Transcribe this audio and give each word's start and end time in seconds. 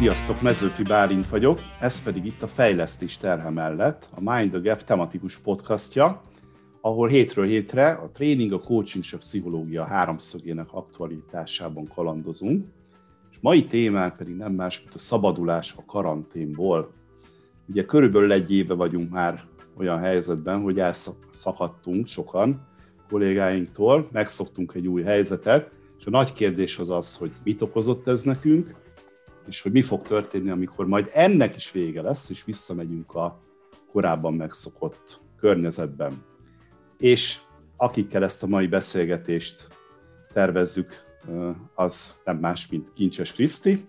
Sziasztok, 0.00 0.40
Mezőfi 0.40 0.82
Bálint 0.82 1.28
vagyok, 1.28 1.60
ez 1.80 2.02
pedig 2.02 2.24
itt 2.24 2.42
a 2.42 2.46
Fejlesztés 2.46 3.16
terhe 3.16 3.50
mellett 3.50 4.08
a 4.14 4.32
Mind 4.32 4.50
the 4.50 4.60
Gap 4.60 4.84
tematikus 4.84 5.38
podcastja, 5.38 6.20
ahol 6.80 7.08
hétről 7.08 7.46
hétre 7.46 7.90
a 7.92 8.10
tréning, 8.10 8.52
a 8.52 8.60
coaching 8.60 9.04
és 9.04 9.12
a 9.12 9.18
pszichológia 9.18 9.84
háromszögének 9.84 10.72
aktualitásában 10.72 11.88
kalandozunk, 11.94 12.66
és 13.30 13.36
mai 13.40 13.64
témánk 13.64 14.16
pedig 14.16 14.36
nem 14.36 14.52
más, 14.52 14.80
mint 14.80 14.94
a 14.94 14.98
szabadulás 14.98 15.74
a 15.76 15.84
karanténból. 15.86 16.92
Ugye 17.66 17.84
körülbelül 17.84 18.32
egy 18.32 18.52
éve 18.52 18.74
vagyunk 18.74 19.10
már 19.10 19.44
olyan 19.76 19.98
helyzetben, 19.98 20.60
hogy 20.60 20.78
elszakadtunk 20.78 22.06
sokan 22.06 22.66
kollégáinktól, 23.08 24.08
megszoktunk 24.12 24.72
egy 24.74 24.86
új 24.86 25.02
helyzetet, 25.02 25.70
és 25.98 26.06
a 26.06 26.10
nagy 26.10 26.32
kérdés 26.32 26.78
az 26.78 26.90
az, 26.90 27.16
hogy 27.16 27.30
mit 27.44 27.62
okozott 27.62 28.06
ez 28.06 28.22
nekünk, 28.22 28.79
és 29.50 29.62
hogy 29.62 29.72
mi 29.72 29.82
fog 29.82 30.02
történni, 30.02 30.50
amikor 30.50 30.86
majd 30.86 31.10
ennek 31.12 31.56
is 31.56 31.72
vége 31.72 32.02
lesz, 32.02 32.30
és 32.30 32.44
visszamegyünk 32.44 33.14
a 33.14 33.40
korábban 33.92 34.34
megszokott 34.34 35.20
környezetben. 35.36 36.24
És 36.98 37.38
akikkel 37.76 38.24
ezt 38.24 38.42
a 38.42 38.46
mai 38.46 38.66
beszélgetést 38.66 39.66
tervezzük, 40.32 40.92
az 41.74 42.18
nem 42.24 42.36
más, 42.36 42.68
mint 42.68 42.92
Kincses 42.92 43.32
Kriszti. 43.32 43.86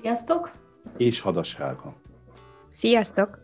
Sziasztok! 0.00 0.50
És 0.96 1.20
Hadas 1.20 1.54
Helga. 1.54 1.94
Sziasztok! 2.72 3.38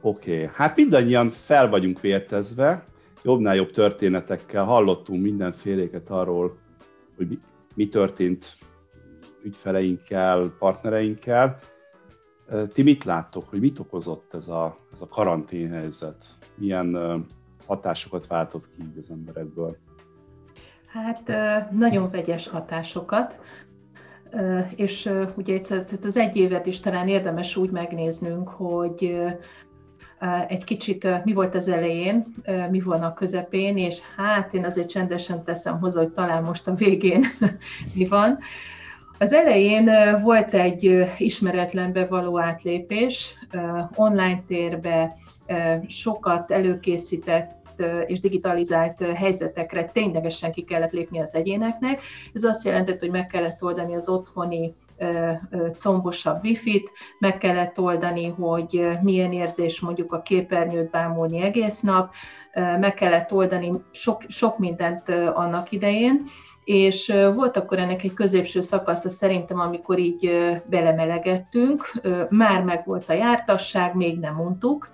Oké, 0.00 0.42
okay. 0.42 0.54
hát 0.54 0.76
mindannyian 0.76 1.28
fel 1.28 1.68
vagyunk 1.68 2.00
vértezve, 2.00 2.86
jobbnál 3.22 3.54
jobb 3.54 3.70
történetekkel 3.70 4.64
hallottunk 4.64 5.22
mindenféléket 5.22 6.10
arról, 6.10 6.58
hogy 7.16 7.28
mi, 7.28 7.38
mi 7.74 7.88
történt 7.88 8.58
ügyfeleinkkel, 9.44 10.54
partnereinkkel. 10.58 11.58
Ti 12.72 12.82
mit 12.82 13.04
láttok, 13.04 13.48
hogy 13.48 13.60
mit 13.60 13.78
okozott 13.78 14.34
ez 14.34 14.48
a, 14.48 14.78
ez 14.92 15.00
a 15.00 15.08
karanténhelyzet? 15.08 16.24
Milyen 16.56 16.96
hatásokat 17.66 18.26
váltott 18.26 18.68
ki 18.76 18.98
az 19.00 19.10
emberekből? 19.10 19.76
Hát 20.86 21.32
nagyon 21.70 22.10
vegyes 22.10 22.48
hatásokat, 22.48 23.38
és 24.76 25.10
ugye 25.36 25.60
ezt 25.68 26.04
az 26.04 26.16
egy 26.16 26.36
évet 26.36 26.66
is 26.66 26.80
talán 26.80 27.08
érdemes 27.08 27.56
úgy 27.56 27.70
megnéznünk, 27.70 28.48
hogy 28.48 29.16
egy 30.48 30.64
kicsit 30.64 31.24
mi 31.24 31.32
volt 31.32 31.54
az 31.54 31.68
elején, 31.68 32.34
mi 32.70 32.80
van 32.80 33.02
a 33.02 33.14
közepén, 33.14 33.76
és 33.76 34.00
hát 34.16 34.54
én 34.54 34.64
azért 34.64 34.88
csendesen 34.88 35.44
teszem 35.44 35.78
hozzá, 35.78 36.00
hogy 36.00 36.12
talán 36.12 36.42
most 36.42 36.68
a 36.68 36.74
végén 36.74 37.24
mi 37.94 38.06
van. 38.06 38.38
Az 39.18 39.32
elején 39.32 39.90
volt 40.22 40.54
egy 40.54 41.04
ismeretlenbe 41.18 42.06
való 42.06 42.40
átlépés, 42.40 43.34
online 43.94 44.42
térbe 44.46 45.16
sokat 45.88 46.50
előkészített 46.50 47.82
és 48.06 48.20
digitalizált 48.20 49.02
helyzetekre 49.14 49.84
ténylegesen 49.84 50.52
ki 50.52 50.62
kellett 50.62 50.92
lépni 50.92 51.20
az 51.20 51.34
egyéneknek. 51.34 52.00
Ez 52.32 52.42
azt 52.42 52.64
jelentett, 52.64 53.00
hogy 53.00 53.10
meg 53.10 53.26
kellett 53.26 53.62
oldani 53.62 53.94
az 53.94 54.08
otthoni 54.08 54.74
combosabb 55.76 56.44
wifi-t, 56.44 56.90
meg 57.18 57.38
kellett 57.38 57.80
oldani, 57.80 58.28
hogy 58.28 58.88
milyen 59.00 59.32
érzés 59.32 59.80
mondjuk 59.80 60.12
a 60.12 60.22
képernyőt 60.22 60.90
bámulni 60.90 61.42
egész 61.42 61.80
nap, 61.80 62.14
meg 62.54 62.94
kellett 62.94 63.32
oldani 63.32 63.72
sok, 63.90 64.22
sok 64.28 64.58
mindent 64.58 65.08
annak 65.34 65.72
idején, 65.72 66.24
és 66.64 67.12
volt 67.34 67.56
akkor 67.56 67.78
ennek 67.78 68.02
egy 68.02 68.14
középső 68.14 68.60
szakasza 68.60 69.08
szerintem, 69.08 69.58
amikor 69.58 69.98
így 69.98 70.30
belemelegettünk, 70.66 71.92
már 72.28 72.62
megvolt 72.62 73.10
a 73.10 73.12
jártasság, 73.12 73.94
még 73.94 74.18
nem 74.18 74.34
mondtuk, 74.34 74.90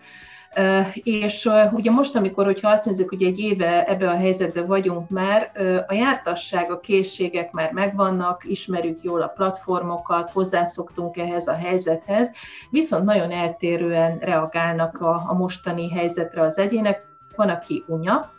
és 0.94 1.48
ugye 1.72 1.90
most, 1.90 2.16
amikor, 2.16 2.44
hogyha 2.44 2.70
azt 2.70 2.84
nézzük, 2.84 3.08
hogy 3.08 3.22
egy 3.22 3.38
éve 3.38 3.84
ebbe 3.84 4.08
a 4.08 4.16
helyzetbe 4.16 4.62
vagyunk 4.62 5.08
már, 5.08 5.52
a 5.88 5.94
jártasság, 5.94 6.70
a 6.70 6.80
készségek 6.80 7.52
már 7.52 7.72
megvannak, 7.72 8.44
ismerjük 8.44 9.02
jól 9.02 9.22
a 9.22 9.26
platformokat, 9.26 10.30
hozzászoktunk 10.30 11.16
ehhez 11.16 11.46
a 11.46 11.54
helyzethez, 11.54 12.30
viszont 12.70 13.04
nagyon 13.04 13.30
eltérően 13.30 14.18
reagálnak 14.18 15.00
a, 15.00 15.22
a 15.28 15.34
mostani 15.34 15.90
helyzetre 15.90 16.42
az 16.42 16.58
egyének. 16.58 17.08
Van, 17.36 17.48
aki 17.48 17.84
unya, 17.86 18.32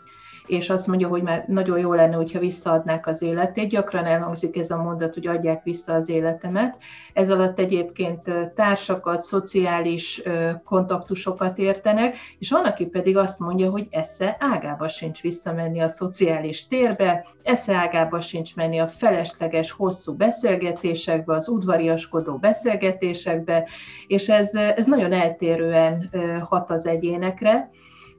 és 0.52 0.70
azt 0.70 0.88
mondja, 0.88 1.08
hogy 1.08 1.22
már 1.22 1.44
nagyon 1.48 1.80
jó 1.80 1.94
lenne, 1.94 2.16
hogyha 2.16 2.40
visszaadnák 2.40 3.08
az 3.08 3.22
életét. 3.22 3.70
Gyakran 3.70 4.06
elhangzik 4.06 4.58
ez 4.58 4.70
a 4.70 4.82
mondat, 4.82 5.14
hogy 5.14 5.28
adják 5.28 5.64
vissza 5.64 5.94
az 5.94 6.10
életemet. 6.10 6.78
Ez 7.14 7.30
alatt 7.30 7.60
egyébként 7.60 8.22
társakat, 8.56 9.22
szociális 9.22 10.22
kontaktusokat 10.66 11.58
értenek, 11.58 12.16
és 12.40 12.50
van, 12.50 12.66
aki 12.66 12.86
pedig 12.86 13.18
azt 13.18 13.40
mondja, 13.40 13.70
hogy 13.70 13.88
esze 13.90 14.38
ágába 14.40 14.88
sincs 14.88 15.22
visszamenni 15.22 15.80
a 15.80 15.88
szociális 15.88 16.68
térbe, 16.68 17.26
esze 17.44 17.76
ágába 17.76 18.22
sincs 18.22 18.56
menni 18.56 18.80
a 18.80 18.88
felesleges, 18.88 19.72
hosszú 19.72 20.16
beszélgetésekbe, 20.16 21.36
az 21.36 21.48
udvariaskodó 21.48 22.38
beszélgetésekbe, 22.38 23.68
és 24.08 24.30
ez, 24.30 24.54
ez 24.54 24.86
nagyon 24.86 25.14
eltérően 25.14 26.10
hat 26.50 26.70
az 26.70 26.86
egyénekre. 26.86 27.70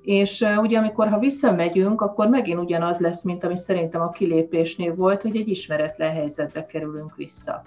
És 0.03 0.45
ugye 0.57 0.79
amikor, 0.79 1.09
ha 1.09 1.19
visszamegyünk, 1.19 2.01
akkor 2.01 2.29
megint 2.29 2.61
ugyanaz 2.61 2.99
lesz, 2.99 3.23
mint 3.23 3.45
ami 3.45 3.57
szerintem 3.57 4.01
a 4.01 4.11
kilépésnél 4.11 4.95
volt, 4.95 5.23
hogy 5.23 5.37
egy 5.37 5.49
ismeretlen 5.49 6.13
helyzetbe 6.13 6.67
kerülünk 6.67 7.17
vissza. 7.17 7.63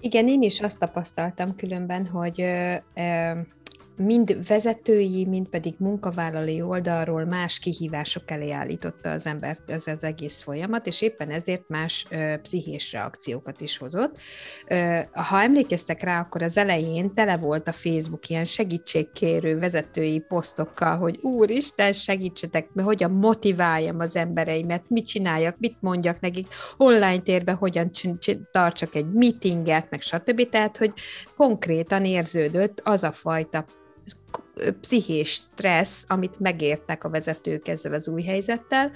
Igen, 0.00 0.28
én 0.28 0.42
is 0.42 0.60
azt 0.60 0.78
tapasztaltam 0.78 1.56
különben, 1.56 2.06
hogy 2.06 2.40
ö, 2.40 2.74
ö, 2.94 3.30
mind 4.00 4.46
vezetői, 4.46 5.26
mind 5.26 5.48
pedig 5.48 5.74
munkavállalói 5.78 6.62
oldalról 6.62 7.24
más 7.24 7.58
kihívások 7.58 8.30
elé 8.30 8.50
állította 8.50 9.10
az 9.10 9.26
embert 9.26 9.70
ez 9.70 9.86
az 9.86 10.02
egész 10.04 10.42
folyamat, 10.42 10.86
és 10.86 11.02
éppen 11.02 11.30
ezért 11.30 11.68
más 11.68 12.06
ö, 12.10 12.34
pszichés 12.42 12.92
reakciókat 12.92 13.60
is 13.60 13.78
hozott. 13.78 14.16
Ö, 14.68 14.98
ha 15.12 15.42
emlékeztek 15.42 16.02
rá, 16.02 16.20
akkor 16.20 16.42
az 16.42 16.56
elején 16.56 17.14
tele 17.14 17.36
volt 17.36 17.68
a 17.68 17.72
Facebook 17.72 18.28
ilyen 18.28 18.44
segítségkérő 18.44 19.58
vezetői 19.58 20.18
posztokkal, 20.18 20.96
hogy 20.96 21.18
úristen, 21.22 21.92
segítsetek, 21.92 22.68
mert 22.72 22.88
hogyan 22.88 23.10
motiváljam 23.10 24.00
az 24.00 24.16
embereimet, 24.16 24.82
mit 24.88 25.06
csináljak, 25.06 25.56
mit 25.58 25.76
mondjak 25.80 26.20
nekik, 26.20 26.46
online 26.76 27.18
térben 27.18 27.54
hogyan 27.54 27.90
tartsak 28.50 28.94
egy 28.94 29.12
meetinget, 29.12 29.90
meg 29.90 30.00
stb. 30.00 30.48
Tehát, 30.48 30.76
hogy 30.76 30.92
konkrétan 31.36 32.04
érződött 32.04 32.80
az 32.84 33.02
a 33.02 33.12
fajta 33.12 33.64
it's 34.10 34.19
pszichés 34.80 35.30
stressz, 35.30 36.04
amit 36.06 36.40
megértek 36.40 37.04
a 37.04 37.08
vezetők 37.08 37.68
ezzel 37.68 37.92
az 37.92 38.08
új 38.08 38.22
helyzettel. 38.22 38.90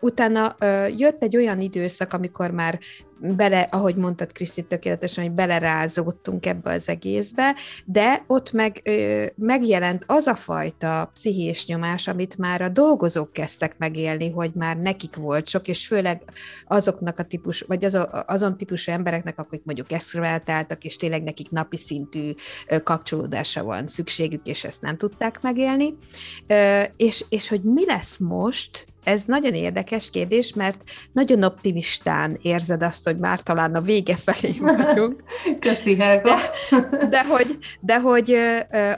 Utána 0.00 0.56
jött 0.96 1.22
egy 1.22 1.36
olyan 1.36 1.60
időszak, 1.60 2.12
amikor 2.12 2.50
már 2.50 2.78
bele, 3.20 3.60
ahogy 3.60 3.96
mondtad 3.96 4.32
Kriszti 4.32 4.62
tökéletesen, 4.62 5.24
hogy 5.24 5.32
belerázódtunk 5.32 6.46
ebbe 6.46 6.72
az 6.72 6.88
egészbe, 6.88 7.56
de 7.84 8.24
ott 8.26 8.52
meg 8.52 8.82
megjelent 9.34 10.04
az 10.06 10.26
a 10.26 10.34
fajta 10.34 11.10
pszichés 11.14 11.66
nyomás, 11.66 12.08
amit 12.08 12.36
már 12.36 12.62
a 12.62 12.68
dolgozók 12.68 13.32
kezdtek 13.32 13.78
megélni, 13.78 14.30
hogy 14.30 14.50
már 14.54 14.76
nekik 14.76 15.16
volt 15.16 15.48
sok, 15.48 15.68
és 15.68 15.86
főleg 15.86 16.22
azoknak 16.66 17.18
a 17.18 17.22
típus, 17.22 17.60
vagy 17.60 17.84
az, 17.84 17.98
azon 18.26 18.56
típusú 18.56 18.92
embereknek, 18.92 19.38
akik 19.38 19.64
mondjuk 19.64 19.92
extrovertáltak, 19.92 20.84
és 20.84 20.96
tényleg 20.96 21.22
nekik 21.22 21.50
napi 21.50 21.76
szintű 21.76 22.32
kapcsolódása 22.82 23.62
van 23.62 23.86
szükségük, 24.18 24.46
és 24.46 24.64
ezt 24.64 24.82
nem 24.82 24.96
tudták 24.96 25.40
megélni. 25.42 25.94
És, 26.96 27.24
és 27.28 27.48
hogy 27.48 27.62
mi 27.62 27.84
lesz 27.84 28.16
most, 28.16 28.86
ez 29.04 29.22
nagyon 29.26 29.54
érdekes 29.54 30.10
kérdés, 30.10 30.54
mert 30.54 30.82
nagyon 31.12 31.42
optimistán 31.42 32.38
érzed 32.42 32.82
azt, 32.82 33.04
hogy 33.04 33.16
már 33.16 33.42
talán 33.42 33.74
a 33.74 33.80
vége 33.80 34.16
felé 34.16 34.58
vagyunk. 34.86 35.22
Köszi, 35.60 35.96
Helga. 35.96 36.34
De, 36.70 37.06
de 37.10 37.24
hogy, 37.24 37.58
de 37.80 38.00
hogy 38.00 38.36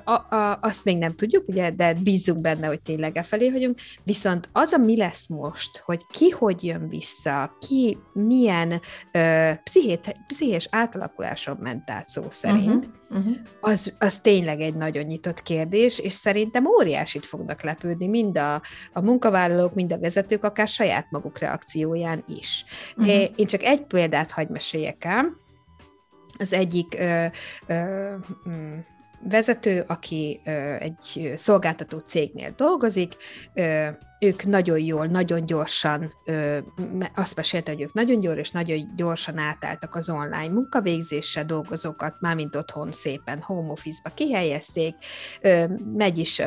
a, 0.05 0.11
a, 0.11 0.59
azt 0.63 0.85
még 0.85 0.99
nem 0.99 1.15
tudjuk, 1.15 1.49
ugye, 1.49 1.71
de 1.71 1.95
bízunk 1.95 2.41
benne, 2.41 2.67
hogy 2.67 2.81
tényleg 2.81 3.17
e 3.17 3.23
felé 3.23 3.51
vagyunk. 3.51 3.79
Viszont 4.05 4.49
az, 4.53 4.73
a 4.73 4.79
mi 4.79 4.97
lesz 4.97 5.27
most, 5.29 5.79
hogy 5.79 6.07
ki 6.07 6.29
hogy 6.29 6.65
jön 6.65 6.89
vissza, 6.89 7.57
ki 7.69 7.99
milyen 8.13 8.81
ö, 9.13 9.51
pszichét, 9.63 10.17
pszichés 10.27 10.69
átalakuláson 10.71 11.57
ment 11.61 11.91
át 11.91 12.09
szó 12.09 12.23
szerint, 12.29 12.89
uh-huh, 13.09 13.19
uh-huh. 13.19 13.37
Az, 13.61 13.93
az 13.99 14.19
tényleg 14.19 14.61
egy 14.61 14.75
nagyon 14.75 15.05
nyitott 15.05 15.43
kérdés, 15.43 15.99
és 15.99 16.13
szerintem 16.13 16.67
óriásit 16.67 17.27
fognak 17.27 17.63
lepődni 17.63 18.07
mind 18.07 18.39
a, 18.39 18.63
a 18.93 19.01
munkavállalók, 19.01 19.75
mind 19.75 19.90
a 19.93 19.99
vezetők 19.99 20.45
akár 20.45 20.69
saját 20.69 21.07
maguk 21.11 21.39
reakcióján 21.39 22.25
is. 22.29 22.65
Uh-huh. 22.97 23.29
Én 23.37 23.47
csak 23.47 23.63
egy 23.63 23.83
példát 23.83 24.31
hagy 24.31 24.49
meséljek 24.49 25.05
el. 25.05 25.37
Az 26.39 26.53
egyik 26.53 26.97
ö, 26.99 27.27
ö, 27.67 28.15
mm, 28.49 28.79
vezető, 29.23 29.85
aki 29.87 30.41
egy 30.79 31.33
szolgáltató 31.35 31.99
cégnél 31.99 32.53
dolgozik, 32.57 33.17
ők 34.21 34.45
nagyon 34.45 34.79
jól, 34.79 35.07
nagyon 35.07 35.47
gyorsan, 35.47 36.13
azt 37.15 37.37
mesélte, 37.37 37.71
hogy 37.71 37.81
ők 37.81 37.93
nagyon 37.93 38.21
gyorsan 38.21 38.39
és 38.39 38.51
nagyon 38.51 38.93
gyorsan 38.97 39.39
átálltak 39.39 39.95
az 39.95 40.11
online 40.11 40.49
munkavégzésre, 40.49 41.45
dolgozókat 41.45 42.15
már 42.21 42.37
otthon 42.57 42.93
szépen 42.93 43.41
home 43.41 43.71
office-ba 43.71 44.11
kihelyezték, 44.15 44.95
megy 45.95 46.19
is 46.19 46.43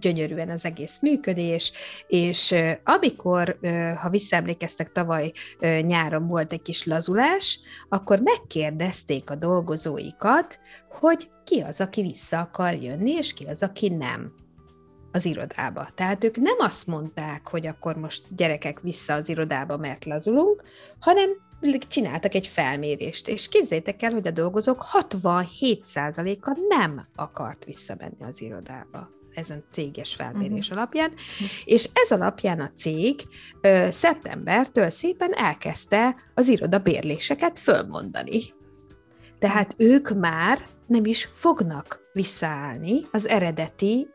gyönyörűen 0.00 0.50
az 0.50 0.64
egész 0.64 0.98
működés, 1.00 1.72
és 2.06 2.54
amikor, 2.84 3.58
ha 3.96 4.08
visszaemlékeztek, 4.08 4.92
tavaly 4.92 5.32
nyáron 5.60 6.26
volt 6.26 6.52
egy 6.52 6.62
kis 6.62 6.86
lazulás, 6.86 7.60
akkor 7.88 8.20
megkérdezték 8.20 9.30
a 9.30 9.34
dolgozóikat, 9.34 10.58
hogy 10.88 11.30
ki 11.44 11.60
az, 11.60 11.80
aki 11.80 12.02
vissza 12.12 12.40
akar 12.40 12.74
jönni, 12.74 13.10
és 13.10 13.32
ki 13.32 13.44
az, 13.44 13.62
aki 13.62 13.88
nem 13.88 14.32
az 15.12 15.24
irodába. 15.24 15.88
Tehát 15.94 16.24
ők 16.24 16.36
nem 16.36 16.56
azt 16.58 16.86
mondták, 16.86 17.48
hogy 17.48 17.66
akkor 17.66 17.96
most 17.96 18.22
gyerekek 18.36 18.80
vissza 18.80 19.14
az 19.14 19.28
irodába, 19.28 19.76
mert 19.76 20.04
lazulunk, 20.04 20.62
hanem 21.00 21.30
csináltak 21.88 22.34
egy 22.34 22.46
felmérést, 22.46 23.28
és 23.28 23.48
képzeljétek 23.48 24.02
el, 24.02 24.12
hogy 24.12 24.26
a 24.26 24.30
dolgozók 24.30 24.84
67%-a 24.92 26.58
nem 26.68 27.06
akart 27.14 27.64
visszamenni 27.64 28.22
az 28.30 28.40
irodába 28.40 29.10
ezen 29.34 29.64
céges 29.72 30.14
felmérés 30.14 30.64
uh-huh. 30.64 30.78
alapján, 30.78 31.12
és 31.64 31.88
ez 31.92 32.10
alapján 32.10 32.60
a 32.60 32.70
cég 32.76 33.20
ö, 33.60 33.86
szeptembertől 33.90 34.90
szépen 34.90 35.32
elkezdte 35.34 36.16
az 36.34 36.48
iroda 36.48 36.78
bérléseket 36.78 37.58
fölmondani. 37.58 38.40
Tehát 39.38 39.74
ők 39.76 40.10
már 40.18 40.66
nem 40.92 41.04
is 41.04 41.28
fognak 41.32 42.00
visszaállni 42.12 43.00
az 43.12 43.28
eredeti 43.28 44.08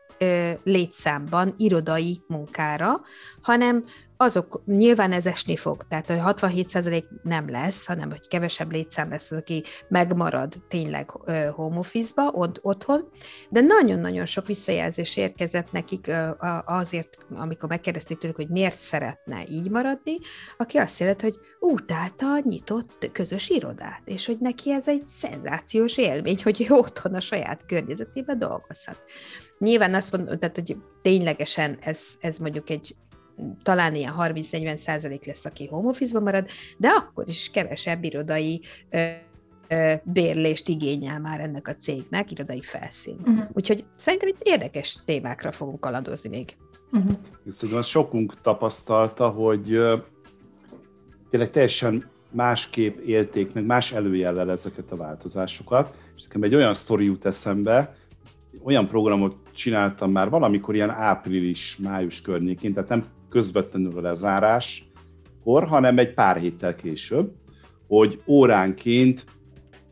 létszámban 0.62 1.54
irodai 1.56 2.22
munkára, 2.26 3.00
hanem 3.42 3.84
azok, 4.20 4.62
nyilván 4.66 5.12
ez 5.12 5.26
esni 5.26 5.56
fog, 5.56 5.82
tehát 5.88 6.06
hogy 6.06 6.18
67% 6.22 7.04
nem 7.22 7.50
lesz, 7.50 7.86
hanem 7.86 8.10
hogy 8.10 8.28
kevesebb 8.28 8.72
létszám 8.72 9.10
lesz 9.10 9.30
az, 9.30 9.38
aki 9.38 9.64
megmarad 9.88 10.54
tényleg 10.68 11.10
home 11.50 11.78
office-ba, 11.78 12.30
ott, 12.30 12.58
otthon, 12.62 13.08
de 13.48 13.60
nagyon-nagyon 13.60 14.26
sok 14.26 14.46
visszajelzés 14.46 15.16
érkezett 15.16 15.72
nekik 15.72 16.10
azért, 16.64 17.18
amikor 17.30 17.68
megkérdezték 17.68 18.18
tőlük, 18.18 18.36
hogy 18.36 18.48
miért 18.48 18.78
szeretne 18.78 19.44
így 19.48 19.70
maradni, 19.70 20.18
aki 20.56 20.78
azt 20.78 20.98
jelent, 20.98 21.20
hogy 21.20 21.34
utálta 21.60 22.38
nyitott 22.42 23.10
közös 23.12 23.48
irodát, 23.48 24.02
és 24.04 24.26
hogy 24.26 24.38
neki 24.38 24.72
ez 24.72 24.88
egy 24.88 25.04
szenzációs 25.04 25.98
élmény, 25.98 26.40
hogy 26.42 26.66
ő 26.70 26.74
otthon 26.84 27.14
a 27.14 27.20
saját 27.20 27.66
környezetében 27.66 28.38
dolgozhat. 28.38 29.02
Nyilván 29.58 29.94
azt 29.94 30.12
mondom, 30.12 30.38
tehát, 30.38 30.54
hogy 30.54 30.76
ténylegesen 31.02 31.76
ez, 31.80 32.00
ez 32.20 32.38
mondjuk 32.38 32.70
egy 32.70 32.96
talán 33.62 33.94
ilyen 33.94 34.14
30-40 34.18 34.76
százalék 34.76 35.26
lesz, 35.26 35.44
aki 35.44 35.66
home 35.66 35.88
office 35.88 36.20
marad, 36.20 36.46
de 36.76 36.88
akkor 36.88 37.28
is 37.28 37.50
kevesebb 37.52 38.04
irodai 38.04 38.60
ö, 38.90 39.08
ö, 39.68 39.92
bérlést 40.04 40.68
igényel 40.68 41.20
már 41.20 41.40
ennek 41.40 41.68
a 41.68 41.76
cégnek, 41.76 42.30
irodai 42.30 42.62
felszín. 42.62 43.16
Uh-huh. 43.18 43.48
Úgyhogy 43.52 43.84
szerintem 43.96 44.28
itt 44.28 44.42
érdekes 44.42 44.98
témákra 45.04 45.52
fogunk 45.52 45.84
aladozni 45.84 46.28
még. 46.28 46.56
Uh-huh. 46.92 47.12
Szerintem 47.48 47.82
sokunk 47.82 48.40
tapasztalta, 48.40 49.28
hogy 49.28 49.78
tényleg 51.30 51.50
teljesen 51.50 52.10
másképp 52.30 52.98
élték 52.98 53.52
meg, 53.52 53.64
más 53.64 53.92
előjellel 53.92 54.50
ezeket 54.50 54.92
a 54.92 54.96
változásosokat, 54.96 55.94
és 56.16 56.22
nekem 56.22 56.42
egy 56.42 56.54
olyan 56.54 56.74
sztori 56.74 57.04
jut 57.04 57.24
eszembe, 57.24 57.96
olyan 58.62 58.86
programot 58.86 59.36
csináltam 59.52 60.10
már 60.10 60.30
valamikor 60.30 60.74
ilyen 60.74 60.90
április-május 60.90 62.20
környékén, 62.20 62.72
tehát 62.72 62.88
nem 62.88 63.02
közvetlenül 63.28 63.98
a 63.98 64.00
lezáráskor, 64.00 65.66
hanem 65.66 65.98
egy 65.98 66.14
pár 66.14 66.36
héttel 66.36 66.74
később, 66.74 67.32
hogy 67.86 68.22
óránként 68.26 69.24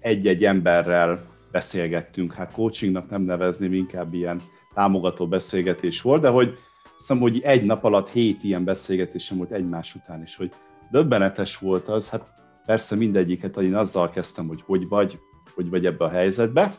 egy-egy 0.01 0.45
emberrel 0.45 1.19
beszélgettünk. 1.53 2.33
Hát 2.33 2.53
coachingnak 2.53 3.11
nem 3.11 3.23
nevezném, 3.23 3.73
inkább 3.73 4.15
ilyen 4.15 4.41
támogató 4.75 5.29
beszélgetés 5.29 6.03
volt, 6.03 6.23
de 6.23 6.29
hogy 6.29 6.55
hiszem, 6.97 7.19
hogy 7.19 7.41
egy 7.41 7.65
nap 7.65 7.85
alatt 7.85 8.09
hét 8.09 8.45
ilyen 8.45 8.65
beszélgetésem 8.65 9.37
volt 9.37 9.51
egymás 9.51 9.95
után, 9.95 10.23
és 10.23 10.37
hogy 10.37 10.53
döbbenetes 10.91 11.59
volt 11.59 11.89
az, 11.89 12.11
hát 12.11 12.29
persze 12.67 12.97
mindegyiket, 12.97 13.57
én 13.57 13.75
azzal 13.75 14.11
kezdtem, 14.11 14.47
hogy 14.47 14.63
hogy 14.67 14.89
vagy, 14.89 15.19
hogy 15.55 15.71
vagy 15.71 15.87
ebbe 15.87 16.05
a 16.05 16.09
helyzetbe, 16.09 16.75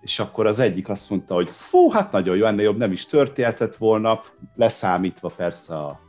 és 0.00 0.18
akkor 0.18 0.46
az 0.46 0.58
egyik 0.58 0.88
azt 0.88 1.10
mondta, 1.10 1.34
hogy 1.34 1.48
fú, 1.50 1.90
hát 1.90 2.12
nagyon 2.12 2.36
jó, 2.36 2.44
ennél 2.44 2.64
jobb 2.64 2.76
nem 2.76 2.92
is 2.92 3.06
történhetett 3.06 3.76
volna, 3.76 4.20
leszámítva 4.56 5.28
persze 5.36 5.74
a, 5.74 6.00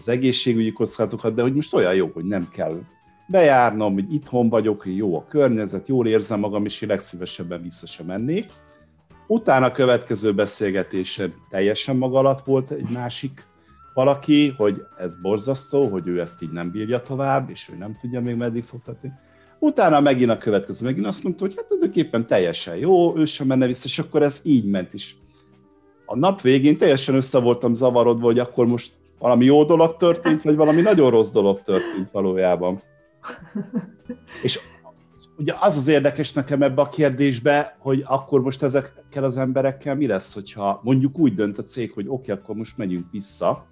az 0.00 0.08
egészségügyi 0.08 0.72
kockázatokat, 0.72 1.34
de 1.34 1.42
hogy 1.42 1.54
most 1.54 1.74
olyan 1.74 1.94
jó, 1.94 2.10
hogy 2.14 2.24
nem 2.24 2.48
kell 2.48 2.80
bejárnom, 3.26 3.92
hogy 3.92 4.12
itthon 4.12 4.48
vagyok, 4.48 4.82
hogy 4.82 4.96
jó 4.96 5.16
a 5.16 5.24
környezet, 5.28 5.88
jól 5.88 6.06
érzem 6.06 6.38
magam, 6.38 6.64
és 6.64 6.80
én 6.80 6.88
legszívesebben 6.88 7.62
vissza 7.62 7.86
sem 7.86 8.06
mennék. 8.06 8.46
Utána 9.26 9.66
a 9.66 9.72
következő 9.72 10.34
beszélgetésen 10.34 11.34
teljesen 11.50 11.96
maga 11.96 12.18
alatt 12.18 12.44
volt 12.44 12.70
egy 12.70 12.88
másik 12.88 13.42
valaki, 13.94 14.54
hogy 14.56 14.82
ez 14.98 15.20
borzasztó, 15.20 15.88
hogy 15.88 16.06
ő 16.06 16.20
ezt 16.20 16.42
így 16.42 16.50
nem 16.50 16.70
bírja 16.70 17.00
tovább, 17.00 17.50
és 17.50 17.70
ő 17.72 17.76
nem 17.76 17.96
tudja 18.00 18.20
még 18.20 18.36
meddig 18.36 18.64
fogtatni. 18.64 19.12
Utána 19.64 20.00
megint 20.00 20.30
a 20.30 20.38
következő, 20.38 20.84
megint 20.84 21.06
azt 21.06 21.22
mondta, 21.22 21.44
hogy 21.44 21.54
hát 21.56 21.64
tulajdonképpen 21.64 22.26
teljesen 22.26 22.76
jó, 22.76 23.16
ő 23.16 23.24
sem 23.24 23.46
menne 23.46 23.66
vissza, 23.66 23.84
és 23.84 23.98
akkor 23.98 24.22
ez 24.22 24.40
így 24.44 24.64
ment 24.64 24.94
is. 24.94 25.16
A 26.06 26.16
nap 26.16 26.40
végén 26.40 26.78
teljesen 26.78 27.14
össze 27.14 27.38
voltam 27.38 27.74
zavarodva, 27.74 28.24
hogy 28.24 28.38
akkor 28.38 28.66
most 28.66 28.92
valami 29.18 29.44
jó 29.44 29.64
dolog 29.64 29.96
történt, 29.96 30.42
vagy 30.42 30.56
valami 30.56 30.80
nagyon 30.80 31.10
rossz 31.10 31.30
dolog 31.30 31.62
történt 31.62 32.10
valójában. 32.10 32.82
És 34.42 34.60
ugye 35.38 35.54
az 35.60 35.76
az 35.76 35.88
érdekes 35.88 36.32
nekem 36.32 36.62
ebbe 36.62 36.82
a 36.82 36.88
kérdésbe, 36.88 37.76
hogy 37.78 38.04
akkor 38.06 38.42
most 38.42 38.62
ezekkel 38.62 39.24
az 39.24 39.36
emberekkel 39.36 39.94
mi 39.94 40.06
lesz, 40.06 40.34
hogyha 40.34 40.80
mondjuk 40.82 41.18
úgy 41.18 41.34
dönt 41.34 41.58
a 41.58 41.62
cég, 41.62 41.92
hogy 41.92 42.06
oké, 42.08 42.30
okay, 42.30 42.42
akkor 42.42 42.54
most 42.54 42.76
megyünk 42.76 43.06
vissza, 43.10 43.66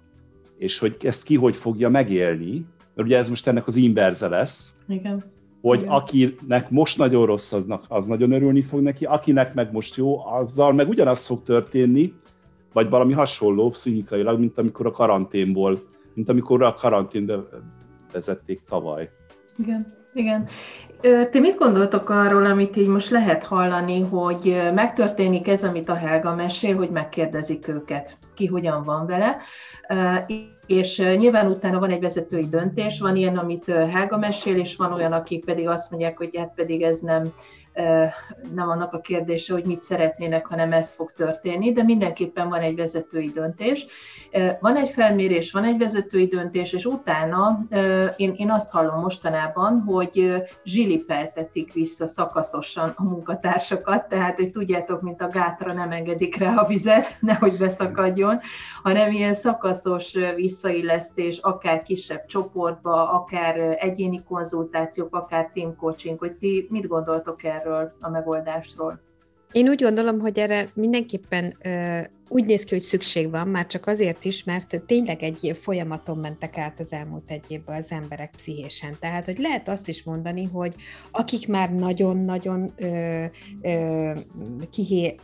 és 0.57 0.79
hogy 0.79 0.97
ezt 1.01 1.23
ki 1.23 1.35
hogy 1.35 1.55
fogja 1.55 1.89
megélni, 1.89 2.65
mert 2.95 3.07
ugye 3.07 3.17
ez 3.17 3.29
most 3.29 3.47
ennek 3.47 3.67
az 3.67 3.75
inverze 3.75 4.27
lesz. 4.27 4.73
Igen 4.87 5.32
hogy 5.63 5.79
Igen. 5.79 5.91
akinek 5.91 6.69
most 6.69 6.97
nagyon 6.97 7.25
rossz, 7.25 7.51
aznak, 7.51 7.85
az 7.87 8.05
nagyon 8.05 8.31
örülni 8.31 8.61
fog 8.61 8.81
neki, 8.81 9.05
akinek 9.05 9.53
meg 9.53 9.71
most 9.71 9.95
jó, 9.95 10.25
azzal 10.25 10.73
meg 10.73 10.89
ugyanaz 10.89 11.25
fog 11.25 11.43
történni, 11.43 12.13
vagy 12.73 12.89
valami 12.89 13.13
hasonló 13.13 13.69
pszichikailag, 13.69 14.39
mint 14.39 14.57
amikor 14.57 14.85
a 14.85 14.91
karanténból, 14.91 15.79
mint 16.13 16.29
amikor 16.29 16.63
a 16.63 16.73
karanténbe 16.73 17.39
vezették 18.11 18.61
tavaly. 18.69 19.09
Igen, 19.57 19.85
igen. 20.13 20.47
Ti 21.31 21.39
mit 21.39 21.57
gondoltok 21.57 22.09
arról, 22.09 22.45
amit 22.45 22.75
így 22.75 22.87
most 22.87 23.09
lehet 23.09 23.43
hallani, 23.43 24.01
hogy 24.01 24.61
megtörténik 24.73 25.47
ez, 25.47 25.63
amit 25.63 25.89
a 25.89 25.95
Helga 25.95 26.35
mesél, 26.35 26.75
hogy 26.75 26.89
megkérdezik 26.89 27.67
őket, 27.67 28.17
ki 28.33 28.45
hogyan 28.45 28.83
van 28.83 29.05
vele, 29.05 29.37
és 30.65 30.97
nyilván 30.97 31.47
utána 31.47 31.79
van 31.79 31.89
egy 31.89 32.01
vezetői 32.01 32.47
döntés, 32.47 32.99
van 32.99 33.15
ilyen, 33.15 33.37
amit 33.37 33.65
Helga 33.65 34.17
mesél, 34.17 34.57
és 34.57 34.75
van 34.75 34.93
olyan, 34.93 35.11
akik 35.11 35.45
pedig 35.45 35.67
azt 35.67 35.91
mondják, 35.91 36.17
hogy 36.17 36.37
hát 36.37 36.53
pedig 36.55 36.81
ez 36.81 36.99
nem, 36.99 37.33
nem 38.53 38.69
annak 38.69 38.93
a 38.93 38.99
kérdése, 38.99 39.53
hogy 39.53 39.65
mit 39.65 39.81
szeretnének, 39.81 40.45
hanem 40.45 40.73
ez 40.73 40.93
fog 40.93 41.11
történni, 41.11 41.71
de 41.71 41.83
mindenképpen 41.83 42.49
van 42.49 42.59
egy 42.59 42.75
vezetői 42.75 43.29
döntés. 43.29 43.85
Van 44.59 44.75
egy 44.75 44.89
felmérés, 44.89 45.51
van 45.51 45.63
egy 45.63 45.77
vezetői 45.77 46.25
döntés, 46.25 46.73
és 46.73 46.85
utána 46.85 47.59
én, 48.15 48.33
én 48.37 48.51
azt 48.51 48.69
hallom 48.69 48.99
mostanában, 48.99 49.81
hogy 49.81 50.43
zsilipeltetik 50.63 51.73
vissza 51.73 52.07
szakaszosan 52.07 52.93
a 52.95 53.03
munkatársakat, 53.03 54.07
tehát, 54.07 54.35
hogy 54.35 54.51
tudjátok, 54.51 55.01
mint 55.01 55.21
a 55.21 55.27
gátra 55.27 55.73
nem 55.73 55.91
engedik 55.91 56.37
rá 56.37 56.55
a 56.55 56.67
vizet, 56.67 57.17
nehogy 57.19 57.57
beszakadjon, 57.57 58.39
hanem 58.83 59.11
ilyen 59.11 59.33
szakaszos 59.33 60.13
visszaillesztés, 60.35 61.37
akár 61.37 61.81
kisebb 61.81 62.25
csoportba, 62.25 63.11
akár 63.11 63.77
egyéni 63.79 64.23
konzultációk, 64.23 65.15
akár 65.15 65.49
team 65.53 65.75
coaching, 65.75 66.19
hogy 66.19 66.33
ti 66.33 66.67
mit 66.69 66.87
gondoltok 66.87 67.43
erről 67.43 67.62
a 67.99 68.09
megoldásról? 68.09 68.99
Én 69.51 69.69
úgy 69.69 69.81
gondolom, 69.83 70.19
hogy 70.19 70.39
erre 70.39 70.67
mindenképpen 70.73 71.57
úgy 72.27 72.45
néz 72.45 72.63
ki, 72.63 72.73
hogy 72.73 72.83
szükség 72.83 73.29
van, 73.29 73.47
már 73.47 73.67
csak 73.67 73.87
azért 73.87 74.25
is, 74.25 74.43
mert 74.43 74.81
tényleg 74.85 75.23
egy 75.23 75.57
folyamaton 75.61 76.17
mentek 76.17 76.57
át 76.57 76.79
az 76.79 76.91
elmúlt 76.91 77.31
egy 77.31 77.43
évben 77.47 77.77
az 77.79 77.85
emberek 77.89 78.31
pszichésen. 78.35 78.95
Tehát, 78.99 79.25
hogy 79.25 79.37
lehet 79.37 79.69
azt 79.69 79.87
is 79.87 80.03
mondani, 80.03 80.43
hogy 80.43 80.75
akik 81.11 81.47
már 81.47 81.73
nagyon-nagyon 81.73 82.73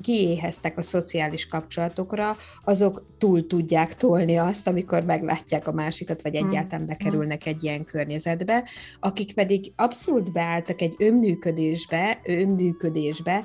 kiéheztek 0.02 0.78
a 0.78 0.82
szociális 0.82 1.48
kapcsolatokra, 1.48 2.36
azok 2.64 3.06
túl 3.18 3.48
tudják 3.48 3.96
tolni 3.96 4.36
azt, 4.36 4.68
amikor 4.68 5.04
meglátják 5.04 5.68
a 5.68 5.72
másikat, 5.72 6.22
vagy 6.22 6.38
hmm. 6.38 6.50
egyáltalán 6.50 6.86
bekerülnek 6.86 7.46
egy 7.46 7.64
ilyen 7.64 7.86
környezetbe. 7.86 8.70
Akik 9.00 9.34
pedig 9.34 9.72
abszolút 9.76 10.32
beálltak 10.32 10.82
egy 10.82 10.96
önműködésbe, 10.98 12.20
önműködésbe, 12.24 13.44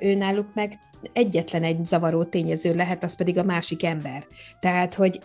önálluk 0.00 0.54
meg 0.54 0.78
egyetlen 1.12 1.62
egy 1.62 1.84
zavaró 1.86 2.24
tényező 2.24 2.74
lehet, 2.74 3.04
az 3.04 3.16
pedig 3.16 3.38
a 3.38 3.42
másik 3.42 3.84
ember. 3.84 4.26
Tehát, 4.60 4.94
hogy 4.94 5.18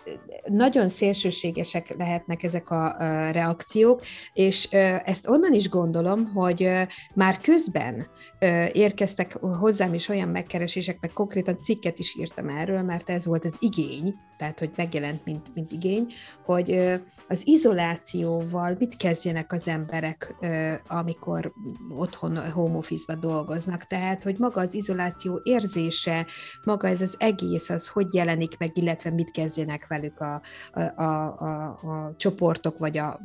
nagyon 0.46 0.90
szélsőségesek 0.90 1.96
lehetnek 1.98 2.44
ezek 2.44 2.70
a 2.70 2.96
reakciók, 3.32 4.02
és 4.34 4.68
ezt 5.06 5.30
onnan 5.30 5.54
is 5.54 5.70
gondolom, 5.70 6.26
hogy 6.34 6.70
már 7.14 7.38
közben 7.38 8.08
érkeztek 8.72 9.34
hozzám 9.34 9.94
is 9.94 10.10
olyan 10.10 10.30
megkeresések, 10.30 10.98
meg 11.02 11.12
konkrétan 11.14 11.62
cikket 11.62 12.00
is 12.00 12.16
írtam 12.20 12.50
erről, 12.50 12.82
mert 12.82 13.10
ez 13.10 13.26
volt 13.26 13.46
az 13.46 13.56
igény, 13.60 14.14
tehát 14.38 14.60
hogy 14.60 14.72
megjelent, 14.76 15.26
mint, 15.26 15.54
mint 15.54 15.72
igény, 15.72 16.08
hogy 16.46 17.00
az 17.28 17.42
izolációval 17.48 18.76
mit 18.80 18.96
kezdjenek 18.96 19.54
az 19.54 19.68
emberek, 19.68 20.36
amikor 20.88 21.54
otthon 21.98 22.52
home 22.52 22.78
office 22.78 23.14
dolgoznak. 23.14 23.88
Tehát, 23.88 24.24
hogy 24.24 24.38
maga 24.38 24.62
az 24.62 24.74
izoláció 24.74 25.42
érzése, 25.64 26.26
maga 26.64 26.88
ez 26.88 27.02
az 27.02 27.16
egész, 27.18 27.70
az 27.70 27.88
hogy 27.88 28.14
jelenik 28.14 28.58
meg, 28.58 28.78
illetve 28.78 29.10
mit 29.10 29.32
kezdjenek 29.32 29.88
velük 29.88 30.20
a, 30.20 30.42
a, 30.74 30.82
a, 30.82 31.24
a, 31.40 31.68
a 31.68 32.14
csoportok, 32.18 32.78
vagy 32.78 32.98
a, 32.98 33.20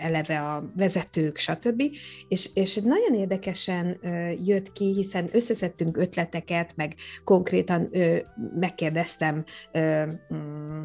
eleve 0.00 0.40
a 0.40 0.64
vezetők, 0.76 1.36
stb. 1.36 1.82
És, 2.28 2.50
és 2.54 2.74
nagyon 2.76 3.14
érdekesen 3.14 3.98
jött 4.44 4.72
ki, 4.72 4.92
hiszen 4.94 5.28
összeszedtünk 5.32 5.96
ötleteket, 5.96 6.72
meg 6.76 6.94
konkrétan 7.24 7.90
megkérdeztem 8.54 9.44
mm, 9.78 10.82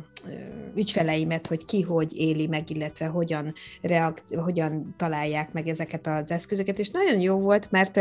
ügyfeleimet, 0.76 1.48
hogy 1.48 1.66
ki 1.66 1.82
hogy 1.82 2.14
éli 2.18 2.48
meg, 2.48 2.70
illetve 2.70 3.06
hogyan, 3.06 3.54
reakci- 3.82 4.36
hogyan 4.36 4.94
találják 4.98 5.54
meg 5.54 5.68
ezeket 5.68 6.08
az 6.08 6.32
eszközöket, 6.32 6.80
és 6.80 6.90
nagyon 6.90 7.20
jó 7.20 7.40
volt, 7.40 7.72
mert 7.72 8.00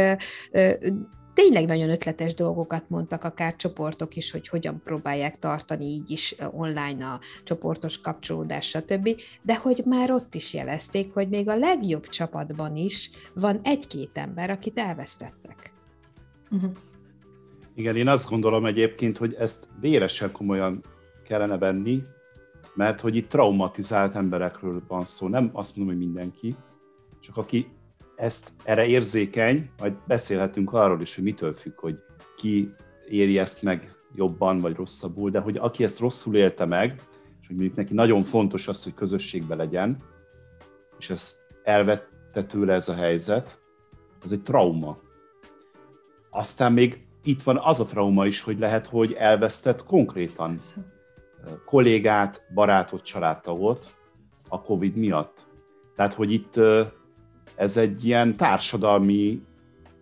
tényleg 1.36 1.66
nagyon 1.66 1.90
ötletes 1.90 2.34
dolgokat 2.34 2.90
mondtak, 2.90 3.24
akár 3.24 3.56
csoportok 3.56 4.16
is, 4.16 4.30
hogy 4.30 4.48
hogyan 4.48 4.80
próbálják 4.84 5.38
tartani 5.38 5.84
így 5.84 6.10
is 6.10 6.34
online 6.50 7.06
a 7.06 7.20
csoportos 7.44 8.00
kapcsolódás, 8.00 8.68
stb. 8.68 9.08
De 9.42 9.56
hogy 9.56 9.82
már 9.84 10.10
ott 10.10 10.34
is 10.34 10.54
jelezték, 10.54 11.12
hogy 11.12 11.28
még 11.28 11.48
a 11.48 11.56
legjobb 11.56 12.08
csapatban 12.08 12.76
is 12.76 13.10
van 13.34 13.60
egy-két 13.62 14.10
ember, 14.12 14.50
akit 14.50 14.78
elvesztettek. 14.78 15.72
Uh-huh. 16.50 16.70
Igen, 17.74 17.96
én 17.96 18.08
azt 18.08 18.30
gondolom 18.30 18.66
egyébként, 18.66 19.16
hogy 19.16 19.34
ezt 19.34 19.68
véresen 19.80 20.32
komolyan 20.32 20.82
kellene 21.24 21.58
venni, 21.58 22.02
mert 22.74 23.00
hogy 23.00 23.16
itt 23.16 23.28
traumatizált 23.28 24.14
emberekről 24.14 24.82
van 24.88 25.04
szó, 25.04 25.28
nem 25.28 25.50
azt 25.52 25.76
mondom, 25.76 25.96
hogy 25.96 26.04
mindenki, 26.04 26.56
csak 27.20 27.36
aki 27.36 27.68
ezt 28.16 28.52
erre 28.64 28.86
érzékeny, 28.86 29.70
majd 29.78 29.92
beszélhetünk 30.06 30.72
arról 30.72 31.00
is, 31.00 31.14
hogy 31.14 31.24
mitől 31.24 31.52
függ, 31.52 31.80
hogy 31.80 31.98
ki 32.36 32.74
éri 33.08 33.38
ezt 33.38 33.62
meg 33.62 33.94
jobban 34.14 34.58
vagy 34.58 34.76
rosszabbul, 34.76 35.30
de 35.30 35.38
hogy 35.38 35.56
aki 35.56 35.84
ezt 35.84 35.98
rosszul 35.98 36.36
élte 36.36 36.64
meg, 36.64 37.00
és 37.40 37.46
hogy 37.46 37.56
mondjuk 37.56 37.76
neki 37.76 37.94
nagyon 37.94 38.22
fontos 38.22 38.68
az, 38.68 38.84
hogy 38.84 38.94
közösségbe 38.94 39.54
legyen, 39.54 39.96
és 40.98 41.10
ezt 41.10 41.46
elvette 41.62 42.44
tőle 42.44 42.74
ez 42.74 42.88
a 42.88 42.94
helyzet, 42.94 43.58
az 44.22 44.32
egy 44.32 44.42
trauma. 44.42 44.98
Aztán 46.30 46.72
még 46.72 47.06
itt 47.22 47.42
van 47.42 47.58
az 47.58 47.80
a 47.80 47.84
trauma 47.84 48.26
is, 48.26 48.40
hogy 48.40 48.58
lehet, 48.58 48.86
hogy 48.86 49.12
elvesztett 49.12 49.84
konkrétan 49.84 50.58
kollégát, 51.64 52.42
barátot, 52.54 53.02
családtagot 53.02 53.94
a 54.48 54.62
COVID 54.62 54.96
miatt. 54.96 55.46
Tehát, 55.96 56.14
hogy 56.14 56.32
itt 56.32 56.60
ez 57.56 57.76
egy 57.76 58.04
ilyen 58.04 58.36
társadalmi 58.36 59.42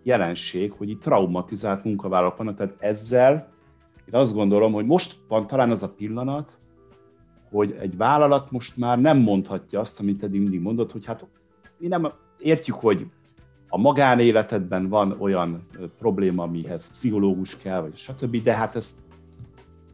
jelenség, 0.03 0.73
hogy 0.73 0.89
itt 0.89 1.03
traumatizált 1.03 1.85
munkavállalók 1.85 2.37
vannak, 2.37 2.57
tehát 2.57 2.75
ezzel 2.79 3.53
én 4.07 4.21
azt 4.21 4.35
gondolom, 4.35 4.73
hogy 4.73 4.87
most 4.87 5.17
van 5.29 5.47
talán 5.47 5.71
az 5.71 5.83
a 5.83 5.89
pillanat, 5.89 6.59
hogy 7.51 7.77
egy 7.81 7.97
vállalat 7.97 8.51
most 8.51 8.77
már 8.77 9.01
nem 9.01 9.19
mondhatja 9.19 9.81
azt, 9.81 10.01
amit 10.01 10.23
eddig 10.23 10.41
mindig 10.41 10.61
mondott, 10.61 10.93
hogy 10.93 11.05
hát 11.05 11.27
mi 11.79 11.87
nem 11.87 12.13
értjük, 12.39 12.77
hogy 12.77 13.07
a 13.69 13.79
magánéletedben 13.79 14.89
van 14.89 15.17
olyan 15.19 15.67
probléma, 15.99 16.43
amihez 16.43 16.91
pszichológus 16.91 17.57
kell, 17.57 17.81
vagy 17.81 17.97
stb., 17.97 18.43
de 18.43 18.55
hát 18.55 18.77
ezt 18.77 18.95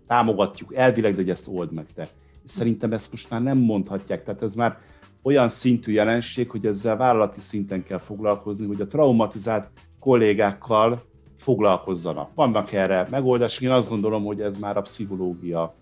támogatjuk 0.06 0.74
elvileg, 0.74 1.10
de 1.10 1.16
hogy 1.16 1.30
ezt 1.30 1.48
old 1.48 1.72
meg 1.72 1.86
te. 1.94 2.08
Szerintem 2.44 2.92
ezt 2.92 3.10
most 3.10 3.30
már 3.30 3.42
nem 3.42 3.58
mondhatják, 3.58 4.24
tehát 4.24 4.42
ez 4.42 4.54
már 4.54 4.78
olyan 5.22 5.48
szintű 5.48 5.92
jelenség, 5.92 6.50
hogy 6.50 6.66
ezzel 6.66 6.96
vállalati 6.96 7.40
szinten 7.40 7.82
kell 7.82 7.98
foglalkozni, 7.98 8.66
hogy 8.66 8.80
a 8.80 8.86
traumatizált 8.86 9.68
kollégákkal 9.98 11.00
foglalkozzanak. 11.36 12.34
Vannak 12.34 12.72
erre 12.72 13.06
megoldások, 13.10 13.62
én 13.62 13.70
azt 13.70 13.88
gondolom, 13.88 14.24
hogy 14.24 14.40
ez 14.40 14.58
már 14.58 14.76
a 14.76 14.80
pszichológia 14.80 15.74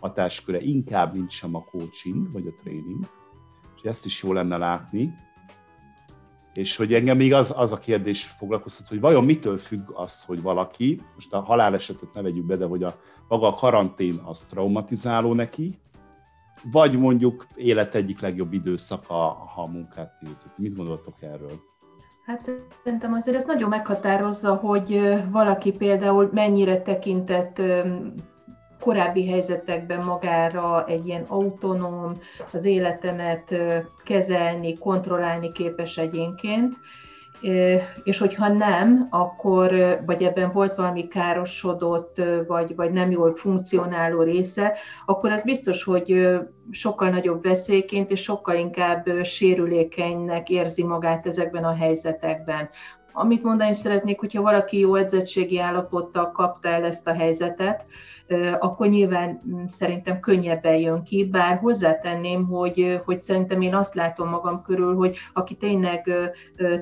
hatásköre, 0.00 0.60
inkább, 0.60 1.14
mint 1.14 1.30
sem 1.30 1.54
a 1.54 1.64
coaching, 1.64 2.32
vagy 2.32 2.46
a 2.46 2.62
training. 2.62 3.04
És 3.76 3.82
ezt 3.82 4.04
is 4.04 4.22
jó 4.22 4.32
lenne 4.32 4.56
látni. 4.56 5.14
És 6.54 6.76
hogy 6.76 6.94
engem 6.94 7.16
még 7.16 7.32
az, 7.32 7.54
az 7.56 7.72
a 7.72 7.78
kérdés 7.78 8.24
foglalkoztat, 8.24 8.88
hogy 8.88 9.00
vajon 9.00 9.24
mitől 9.24 9.58
függ 9.58 9.90
az, 9.94 10.24
hogy 10.24 10.42
valaki, 10.42 11.00
most 11.14 11.32
a 11.32 11.40
halálesetet 11.40 12.14
ne 12.14 12.22
vegyük 12.22 12.46
be, 12.46 12.56
de 12.56 12.64
hogy 12.64 12.82
a 12.82 13.00
maga 13.28 13.46
a 13.46 13.54
karantén 13.54 14.20
az 14.24 14.40
traumatizáló 14.40 15.34
neki, 15.34 15.78
vagy 16.72 16.98
mondjuk 16.98 17.46
élet 17.54 17.94
egyik 17.94 18.20
legjobb 18.20 18.52
időszaka, 18.52 19.14
ha 19.54 19.62
a 19.62 19.66
munkát 19.66 20.12
nézzük. 20.20 20.50
Mit 20.56 20.76
gondoltok 20.76 21.22
erről? 21.22 21.68
Hát 22.26 22.50
szerintem 22.84 23.12
azért 23.12 23.36
ez 23.36 23.44
nagyon 23.44 23.68
meghatározza, 23.68 24.54
hogy 24.54 25.18
valaki 25.30 25.72
például 25.72 26.30
mennyire 26.32 26.82
tekintett 26.82 27.62
korábbi 28.80 29.28
helyzetekben 29.28 30.04
magára 30.04 30.86
egy 30.86 31.06
ilyen 31.06 31.24
autonóm, 31.28 32.18
az 32.52 32.64
életemet 32.64 33.54
kezelni, 34.04 34.78
kontrollálni 34.78 35.52
képes 35.52 35.96
egyénként, 35.96 36.74
és 38.04 38.18
hogyha 38.18 38.48
nem, 38.48 39.06
akkor, 39.10 40.00
vagy 40.06 40.22
ebben 40.22 40.52
volt 40.52 40.74
valami 40.74 41.08
károsodott, 41.08 42.20
vagy, 42.46 42.74
vagy 42.74 42.90
nem 42.90 43.10
jól 43.10 43.34
funkcionáló 43.34 44.22
része, 44.22 44.72
akkor 45.06 45.30
az 45.30 45.42
biztos, 45.42 45.84
hogy 45.84 46.38
sokkal 46.70 47.08
nagyobb 47.08 47.42
veszélyként 47.42 48.10
és 48.10 48.22
sokkal 48.22 48.54
inkább 48.54 49.06
sérülékenynek 49.22 50.50
érzi 50.50 50.84
magát 50.84 51.26
ezekben 51.26 51.64
a 51.64 51.74
helyzetekben. 51.74 52.68
Amit 53.12 53.42
mondani 53.42 53.74
szeretnék, 53.74 54.20
hogyha 54.20 54.42
valaki 54.42 54.78
jó 54.78 54.94
edzettségi 54.94 55.58
állapottal 55.58 56.30
kapta 56.30 56.68
el 56.68 56.84
ezt 56.84 57.06
a 57.06 57.14
helyzetet, 57.14 57.86
akkor 58.58 58.88
nyilván 58.88 59.42
mm, 59.48 59.64
szerintem 59.66 60.20
könnyebben 60.20 60.76
jön 60.76 61.02
ki, 61.02 61.24
bár 61.24 61.58
hozzátenném, 61.58 62.46
hogy, 62.46 63.00
hogy 63.04 63.22
szerintem 63.22 63.60
én 63.60 63.74
azt 63.74 63.94
látom 63.94 64.28
magam 64.28 64.62
körül, 64.62 64.94
hogy 64.94 65.16
aki 65.32 65.54
tényleg 65.54 66.10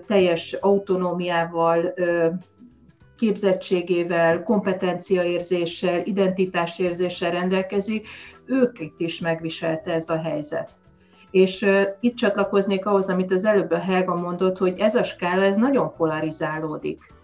teljes 0.07 0.52
autonómiával 0.52 1.95
képzettségével, 3.17 4.43
kompetenciaérzéssel, 4.43 6.00
identitásérzéssel 6.05 7.31
rendelkezik, 7.31 8.07
őket 8.47 8.93
is 8.97 9.21
megviselte 9.21 9.93
ez 9.93 10.09
a 10.09 10.21
helyzet. 10.21 10.71
És 11.31 11.67
itt 12.00 12.17
csatlakoznék 12.17 12.87
ahhoz, 12.87 13.09
amit 13.09 13.33
az 13.33 13.45
előbb 13.45 13.71
a 13.71 13.78
Helga 13.78 14.14
mondott, 14.14 14.59
hogy 14.59 14.78
ez 14.78 14.95
a 14.95 15.05
skála, 15.05 15.43
ez 15.43 15.57
nagyon 15.57 15.95
polarizálódik. 15.97 17.17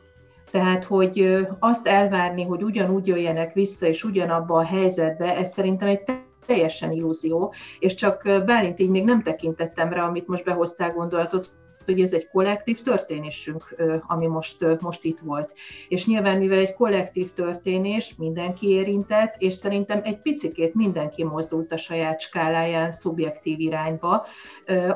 Tehát, 0.55 0.85
hogy 0.85 1.47
azt 1.59 1.87
elvárni, 1.87 2.45
hogy 2.45 2.63
ugyanúgy 2.63 3.07
jöjjenek 3.07 3.53
vissza, 3.53 3.87
és 3.87 4.05
ugyanabba 4.05 4.59
a 4.59 4.65
helyzetbe, 4.65 5.37
ez 5.37 5.51
szerintem 5.51 5.89
egy 5.89 6.01
teljesen 6.47 6.93
illúzió, 6.93 7.55
és 7.79 7.95
csak 7.95 8.23
Bálint 8.47 8.81
így 8.81 8.91
még 8.91 9.05
nem 9.05 9.23
tekintettem 9.23 9.93
rá, 9.93 10.07
amit 10.07 10.27
most 10.27 10.45
behoztál 10.45 10.93
gondolatot, 10.93 11.53
hogy 11.85 12.01
ez 12.01 12.13
egy 12.13 12.29
kollektív 12.29 12.83
történésünk, 12.83 13.75
ami 14.07 14.27
most, 14.27 14.81
most 14.81 15.05
itt 15.05 15.19
volt. 15.19 15.55
És 15.89 16.07
nyilván, 16.07 16.39
mivel 16.39 16.59
egy 16.59 16.75
kollektív 16.75 17.33
történés, 17.33 18.15
mindenki 18.19 18.69
érintett, 18.69 19.35
és 19.39 19.55
szerintem 19.55 20.01
egy 20.05 20.19
picikét 20.19 20.75
mindenki 20.75 21.25
mozdult 21.25 21.73
a 21.73 21.77
saját 21.77 22.21
skáláján 22.21 22.91
szubjektív 22.91 23.61
irányba. 23.61 24.27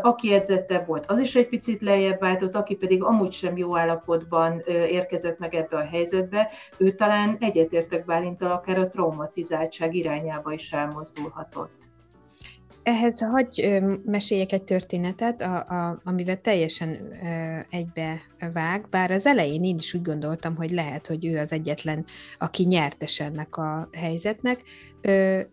Aki 0.03 0.33
edzettebb 0.33 0.87
volt, 0.87 1.11
az 1.11 1.19
is 1.19 1.35
egy 1.35 1.49
picit 1.49 1.83
lejjebb 1.83 2.21
váltott, 2.21 2.57
aki 2.57 2.75
pedig 2.75 3.03
amúgy 3.03 3.33
sem 3.33 3.57
jó 3.57 3.77
állapotban 3.77 4.63
érkezett 4.67 5.39
meg 5.39 5.55
ebbe 5.55 5.77
a 5.77 5.87
helyzetbe, 5.87 6.51
ő 6.77 6.93
talán 6.93 7.37
egyetértek 7.41 8.05
Bálintal 8.05 8.51
akár 8.51 8.79
a 8.79 8.89
traumatizáltság 8.89 9.95
irányába 9.95 10.53
is 10.53 10.73
elmozdulhatott. 10.73 11.78
Ehhez 12.89 13.21
hagy 13.21 13.83
meséljek 14.05 14.53
egy 14.53 14.63
történetet, 14.63 15.41
a, 15.41 15.57
a, 15.57 16.01
amivel 16.05 16.41
teljesen 16.41 17.13
egybe 17.71 18.21
vág, 18.53 18.89
bár 18.91 19.11
az 19.11 19.27
elején 19.27 19.65
én 19.65 19.77
is 19.77 19.95
úgy 19.95 20.03
gondoltam, 20.03 20.57
hogy 20.57 20.71
lehet, 20.71 21.07
hogy 21.07 21.27
ő 21.27 21.39
az 21.39 21.53
egyetlen, 21.53 22.05
aki 22.39 22.65
nyertes 22.65 23.21
ennek 23.21 23.57
a 23.57 23.89
helyzetnek. 23.93 24.63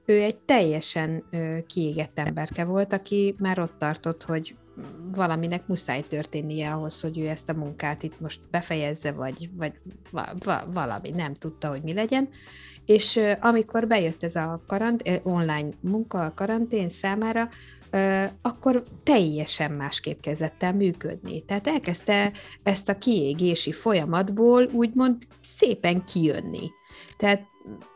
Ő 0.06 0.22
egy 0.22 0.38
teljesen 0.38 1.24
kiégett 1.68 2.20
emberke 2.20 2.64
volt, 2.64 2.94
aki 2.94 3.36
már 3.38 3.60
ott 3.60 3.78
tartott, 3.78 4.24
hogy 4.24 4.56
valaminek 5.16 5.68
muszáj 5.68 6.02
történnie 6.02 6.72
ahhoz, 6.72 7.02
hogy 7.02 7.20
ő 7.20 7.28
ezt 7.28 7.50
a 7.50 7.54
munkát 7.54 8.04
itt 8.04 8.20
most 8.20 8.40
befejezze, 8.52 9.12
vagy, 9.12 9.50
vagy 9.58 9.74
valami, 10.74 11.10
nem 11.10 11.34
tudta, 11.34 11.70
hogy 11.70 11.82
mi 11.82 11.94
legyen. 11.94 12.30
És 12.86 13.20
amikor 13.40 13.88
bejött 13.88 14.24
ez 14.24 14.36
a 14.36 14.64
karant, 14.68 15.22
online 15.24 15.70
munka 15.80 16.26
a 16.26 16.34
karantén 16.36 16.90
számára, 16.90 17.50
akkor 18.42 18.84
teljesen 19.04 19.72
másképp 19.72 20.22
kezdett 20.22 20.64
el 20.64 20.74
működni. 20.74 21.42
Tehát 21.42 21.68
elkezdte 21.68 22.32
ezt 22.64 22.90
a 22.90 22.98
kiégési 22.98 23.72
folyamatból 23.72 24.68
úgymond 24.72 25.18
szépen 25.44 26.04
kijönni. 26.06 26.72
Tehát 27.18 27.42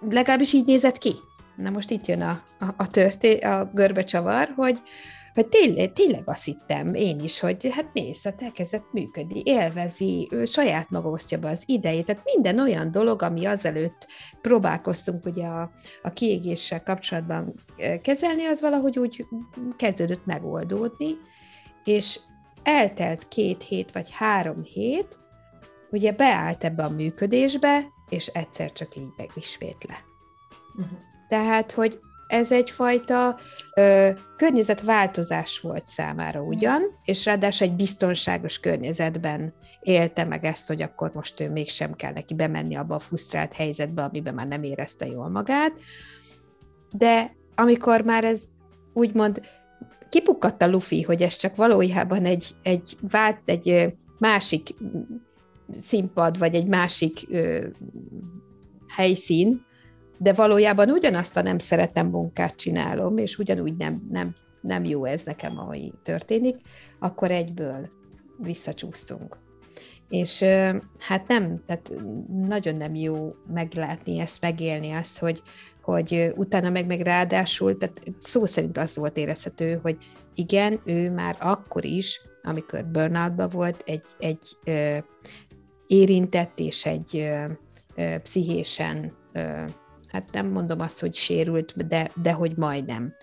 legalábbis 0.09 0.53
így 0.53 0.65
nézett 0.65 0.97
ki. 0.97 1.13
Na 1.55 1.69
most 1.69 1.89
itt 1.89 2.05
jön 2.05 2.21
a, 2.21 2.43
a, 2.59 2.65
a, 2.77 2.89
történ, 2.89 3.45
a 3.45 3.71
görbecsavar, 3.73 4.53
hogy, 4.55 4.81
hogy 5.33 5.47
tényleg, 5.47 5.93
tényleg 5.93 6.21
azt 6.25 6.43
hittem 6.43 6.93
én 6.93 7.19
is, 7.19 7.39
hogy 7.39 7.69
hát 7.71 7.93
nézd, 7.93 8.23
hát 8.23 8.41
elkezdett 8.41 8.91
működni, 8.91 9.41
élvezi, 9.45 10.27
ő 10.31 10.45
saját 10.45 10.89
maga 10.89 11.09
osztja 11.09 11.37
be 11.37 11.49
az 11.49 11.63
idejét, 11.65 12.05
tehát 12.05 12.21
minden 12.33 12.59
olyan 12.59 12.91
dolog, 12.91 13.21
ami 13.21 13.45
azelőtt 13.45 14.07
próbálkoztunk 14.41 15.25
ugye 15.25 15.45
a, 15.45 15.71
a 16.01 16.09
kiégéssel 16.09 16.83
kapcsolatban 16.83 17.53
kezelni, 18.01 18.45
az 18.45 18.61
valahogy 18.61 18.99
úgy 18.99 19.25
kezdődött 19.77 20.25
megoldódni, 20.25 21.17
és 21.83 22.19
eltelt 22.63 23.27
két 23.27 23.63
hét 23.63 23.91
vagy 23.91 24.11
három 24.11 24.63
hét, 24.63 25.19
ugye 25.91 26.11
beállt 26.11 26.63
ebbe 26.63 26.83
a 26.83 26.89
működésbe, 26.89 27.85
és 28.09 28.27
egyszer 28.27 28.71
csak 28.71 28.95
így 28.95 29.09
megismétle. 29.17 30.03
Uh-huh. 30.75 30.97
Tehát, 31.27 31.71
hogy 31.71 31.99
ez 32.29 32.51
egyfajta 32.51 33.37
ö, 33.75 34.09
környezetváltozás 34.35 35.59
volt 35.59 35.83
számára 35.83 36.41
ugyan, 36.41 36.81
és 37.03 37.25
ráadásul 37.25 37.67
egy 37.67 37.75
biztonságos 37.75 38.59
környezetben 38.59 39.53
élte 39.81 40.23
meg 40.23 40.45
ezt, 40.45 40.67
hogy 40.67 40.81
akkor 40.81 41.11
most 41.13 41.39
ő 41.39 41.49
mégsem 41.49 41.93
kell 41.93 42.13
neki 42.13 42.33
bemenni 42.33 42.75
abba 42.75 42.95
a 42.95 42.99
frusztrált 42.99 43.53
helyzetbe, 43.53 44.03
amiben 44.03 44.33
már 44.33 44.47
nem 44.47 44.63
érezte 44.63 45.05
jól 45.05 45.29
magát. 45.29 45.71
De 46.91 47.35
amikor 47.55 48.01
már 48.01 48.23
ez 48.23 48.41
úgymond 48.93 49.41
kipukkadt 50.09 50.61
a 50.61 50.69
lufi, 50.69 51.01
hogy 51.01 51.21
ez 51.21 51.35
csak 51.35 51.55
valójában 51.55 52.25
egy, 52.25 52.55
egy, 52.63 52.97
vált, 53.01 53.41
egy 53.45 53.93
másik 54.19 54.69
színpad, 55.79 56.37
vagy 56.37 56.55
egy 56.55 56.67
másik 56.67 57.25
ö, 57.29 57.67
helyszín, 58.87 59.67
de 60.21 60.33
valójában 60.33 60.89
ugyanazt 60.89 61.37
a 61.37 61.41
nem 61.41 61.57
szeretem 61.57 62.07
munkát 62.07 62.55
csinálom, 62.55 63.17
és 63.17 63.37
ugyanúgy 63.37 63.75
nem, 63.75 64.07
nem, 64.11 64.35
nem 64.61 64.83
jó 64.83 65.05
ez 65.05 65.23
nekem, 65.23 65.59
ahogy 65.59 65.93
történik, 66.03 66.57
akkor 66.99 67.31
egyből 67.31 67.89
visszacsúsztunk. 68.37 69.37
És 70.09 70.43
hát 70.99 71.27
nem, 71.27 71.63
tehát 71.65 71.91
nagyon 72.47 72.75
nem 72.75 72.95
jó 72.95 73.35
meglátni 73.53 74.19
ezt, 74.19 74.41
megélni 74.41 74.91
azt, 74.91 75.19
hogy, 75.19 75.41
hogy 75.81 76.33
utána 76.35 76.69
meg, 76.69 76.85
meg 76.85 77.01
ráadásul, 77.01 77.77
tehát 77.77 78.01
szó 78.19 78.45
szerint 78.45 78.77
az 78.77 78.95
volt 78.95 79.17
érezhető, 79.17 79.79
hogy 79.81 79.97
igen, 80.33 80.81
ő 80.85 81.11
már 81.11 81.35
akkor 81.39 81.85
is, 81.85 82.21
amikor 82.43 82.85
burnoutba 82.85 83.47
volt, 83.47 83.83
egy, 83.85 84.05
egy 84.19 84.57
ö, 84.63 84.97
érintett 85.87 86.59
és 86.59 86.85
egy 86.85 87.15
ö, 87.95 88.17
pszichésen 88.21 89.13
ö, 89.33 89.63
hát 90.11 90.31
nem 90.31 90.47
mondom 90.47 90.79
azt, 90.79 90.99
hogy 90.99 91.13
sérült, 91.13 91.87
de, 91.87 92.11
de 92.21 92.33
hogy 92.33 92.57
majdnem 92.57 93.13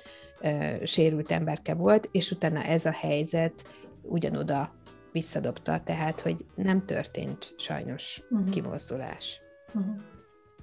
ö, 0.40 0.84
sérült 0.84 1.30
emberke 1.30 1.74
volt, 1.74 2.08
és 2.12 2.30
utána 2.30 2.62
ez 2.62 2.84
a 2.84 2.92
helyzet 2.92 3.66
ugyanoda 4.02 4.74
visszadobta, 5.12 5.80
tehát, 5.84 6.20
hogy 6.20 6.44
nem 6.54 6.84
történt 6.84 7.54
sajnos 7.56 8.22
uh-huh. 8.30 8.48
kimozdulás. 8.48 9.40
Uh-huh. 9.74 9.96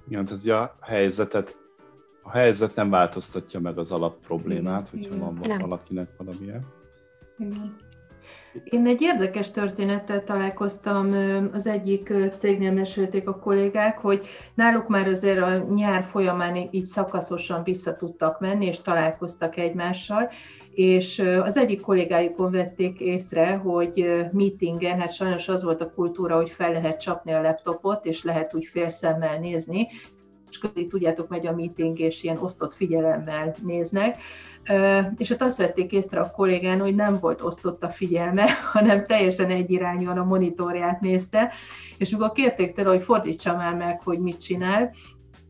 Igen, 0.08 0.24
tehát 0.24 0.46
a 0.80 0.84
helyzetet, 0.84 1.56
a 2.22 2.30
helyzet 2.30 2.74
nem 2.74 2.90
változtatja 2.90 3.60
meg 3.60 3.78
az 3.78 3.92
alap 3.92 4.20
problémát, 4.26 4.88
hogyha 4.88 5.18
van 5.18 5.38
nem. 5.42 5.58
valakinek 5.58 6.08
valamilyen. 6.16 6.66
Igen. 7.38 7.76
Én 8.64 8.86
egy 8.86 9.02
érdekes 9.02 9.50
történettel 9.50 10.24
találkoztam, 10.24 11.10
az 11.52 11.66
egyik 11.66 12.12
cégnél 12.38 12.72
mesélték 12.72 13.28
a 13.28 13.38
kollégák, 13.38 13.98
hogy 13.98 14.26
náluk 14.54 14.88
már 14.88 15.06
azért 15.06 15.40
a 15.40 15.66
nyár 15.74 16.02
folyamán 16.02 16.56
így 16.70 16.84
szakaszosan 16.84 17.62
vissza 17.62 17.96
tudtak 17.96 18.40
menni, 18.40 18.66
és 18.66 18.80
találkoztak 18.80 19.56
egymással, 19.56 20.30
és 20.74 21.22
az 21.42 21.56
egyik 21.56 21.80
kollégájukon 21.80 22.50
vették 22.50 23.00
észre, 23.00 23.54
hogy 23.54 24.26
meetingen, 24.32 25.00
hát 25.00 25.12
sajnos 25.12 25.48
az 25.48 25.64
volt 25.64 25.82
a 25.82 25.92
kultúra, 25.94 26.36
hogy 26.36 26.50
fel 26.50 26.72
lehet 26.72 27.00
csapni 27.00 27.32
a 27.32 27.42
laptopot, 27.42 28.06
és 28.06 28.22
lehet 28.22 28.54
úgy 28.54 28.66
félszemmel 28.66 29.38
nézni, 29.38 29.86
közé 30.58 30.84
tudjátok, 30.84 31.28
megy 31.28 31.46
a 31.46 31.54
meeting, 31.54 31.98
és 31.98 32.22
ilyen 32.22 32.36
osztott 32.36 32.74
figyelemmel 32.74 33.54
néznek, 33.62 34.20
és 35.16 35.30
ott 35.30 35.42
azt 35.42 35.58
vették 35.58 35.92
észre 35.92 36.20
a 36.20 36.30
kollégán, 36.30 36.80
hogy 36.80 36.94
nem 36.94 37.18
volt 37.20 37.42
osztott 37.42 37.82
a 37.82 37.90
figyelme, 37.90 38.50
hanem 38.72 39.06
teljesen 39.06 39.50
egyirányúan 39.50 40.18
a 40.18 40.24
monitorját 40.24 41.00
nézte, 41.00 41.52
és 41.98 42.10
mikor 42.10 42.32
kérték 42.32 42.74
tőle, 42.74 42.88
hogy 42.88 43.02
fordítsa 43.02 43.56
már 43.56 43.74
meg, 43.74 44.00
hogy 44.02 44.18
mit 44.18 44.40
csinál, 44.40 44.92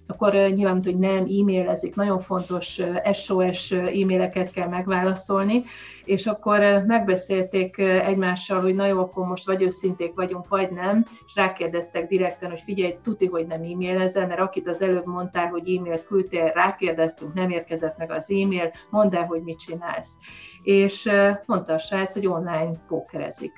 akkor 0.07 0.33
nyilván, 0.33 0.83
hogy 0.85 0.99
nem 0.99 1.17
e-mailezik, 1.17 1.95
nagyon 1.95 2.21
fontos 2.21 2.81
SOS 3.12 3.71
e-maileket 3.71 4.51
kell 4.51 4.69
megválaszolni, 4.69 5.64
és 6.05 6.27
akkor 6.27 6.61
megbeszélték 6.87 7.79
egymással, 7.79 8.61
hogy 8.61 8.75
na 8.75 8.87
jó, 8.87 8.99
akkor 8.99 9.27
most 9.27 9.47
vagy 9.47 9.62
őszinték 9.62 10.14
vagyunk, 10.14 10.49
vagy 10.49 10.71
nem, 10.71 11.07
és 11.27 11.35
rákérdeztek 11.35 12.09
direkten, 12.09 12.51
hogy 12.51 12.62
figyelj, 12.64 12.97
tuti, 13.03 13.27
hogy 13.27 13.47
nem 13.47 13.62
e-mailezel, 13.62 14.27
mert 14.27 14.40
akit 14.40 14.69
az 14.69 14.83
előbb 14.83 15.07
mondtál, 15.07 15.49
hogy 15.49 15.77
e-mailt 15.77 16.07
küldtél, 16.07 16.53
rákérdeztünk, 16.55 17.35
nem 17.35 17.51
érkezett 17.51 17.99
meg 17.99 18.11
az 18.11 18.31
e-mail, 18.31 18.73
mondd 18.90 19.14
el, 19.14 19.27
hogy 19.27 19.43
mit 19.43 19.59
csinálsz. 19.59 20.17
És 20.62 21.11
mondta 21.47 21.73
a 21.73 21.79
srác, 21.79 22.12
hogy 22.12 22.27
online 22.27 22.73
pókerezik. 22.88 23.53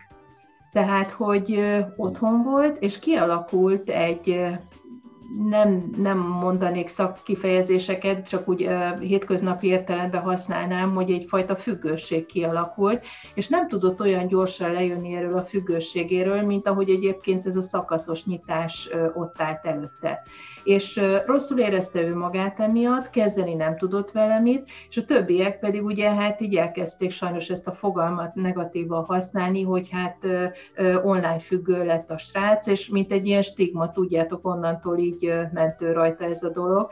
Tehát, 0.72 1.10
hogy 1.10 1.60
otthon 1.96 2.42
volt, 2.42 2.76
és 2.82 2.98
kialakult 2.98 3.90
egy 3.90 4.46
nem, 5.48 5.90
nem 5.96 6.18
mondanék 6.18 6.88
szakkifejezéseket, 6.88 8.28
csak 8.28 8.48
úgy 8.48 8.68
hétköznapi 9.00 9.66
értelemben 9.66 10.20
használnám, 10.20 10.94
hogy 10.94 11.10
egyfajta 11.10 11.56
függőség 11.56 12.26
kialakult, 12.26 13.04
és 13.34 13.48
nem 13.48 13.68
tudott 13.68 14.00
olyan 14.00 14.26
gyorsan 14.26 14.72
lejönni 14.72 15.14
erről 15.14 15.36
a 15.36 15.42
függőségéről, 15.42 16.42
mint 16.42 16.66
ahogy 16.66 16.90
egyébként 16.90 17.46
ez 17.46 17.56
a 17.56 17.62
szakaszos 17.62 18.24
nyitás 18.24 18.88
uh, 18.92 19.16
ott 19.16 19.40
állt 19.40 19.66
előtte 19.66 20.22
és 20.66 21.00
rosszul 21.26 21.58
érezte 21.58 22.00
ő 22.00 22.16
magát 22.16 22.60
emiatt, 22.60 23.10
kezdeni 23.10 23.54
nem 23.54 23.76
tudott 23.76 24.10
vele 24.10 24.40
mit, 24.40 24.68
és 24.88 24.96
a 24.96 25.04
többiek 25.04 25.58
pedig 25.58 25.84
ugye 25.84 26.10
hát 26.10 26.40
így 26.40 26.56
elkezdték 26.56 27.10
sajnos 27.10 27.48
ezt 27.48 27.66
a 27.66 27.72
fogalmat 27.72 28.34
negatívan 28.34 29.04
használni, 29.04 29.62
hogy 29.62 29.88
hát 29.90 30.16
online 31.02 31.38
függő 31.38 31.84
lett 31.84 32.10
a 32.10 32.18
srác, 32.18 32.66
és 32.66 32.88
mint 32.88 33.12
egy 33.12 33.26
ilyen 33.26 33.42
stigma, 33.42 33.90
tudjátok, 33.90 34.46
onnantól 34.46 34.98
így 34.98 35.32
mentő 35.52 35.92
rajta 35.92 36.24
ez 36.24 36.42
a 36.42 36.50
dolog. 36.50 36.90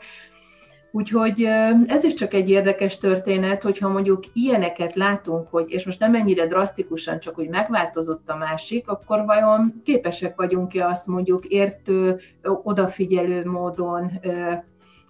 Úgyhogy 0.95 1.41
ez 1.87 2.03
is 2.03 2.13
csak 2.13 2.33
egy 2.33 2.49
érdekes 2.49 2.97
történet, 2.97 3.63
hogyha 3.63 3.89
mondjuk 3.89 4.23
ilyeneket 4.33 4.95
látunk, 4.95 5.47
hogy, 5.49 5.65
és 5.71 5.85
most 5.85 5.99
nem 5.99 6.15
ennyire 6.15 6.47
drasztikusan, 6.47 7.19
csak 7.19 7.35
hogy 7.35 7.49
megváltozott 7.49 8.29
a 8.29 8.37
másik, 8.37 8.87
akkor 8.87 9.25
vajon 9.25 9.81
képesek 9.83 10.35
vagyunk-e 10.35 10.87
azt 10.87 11.07
mondjuk 11.07 11.45
értő, 11.45 12.19
odafigyelő 12.43 13.45
módon 13.45 14.11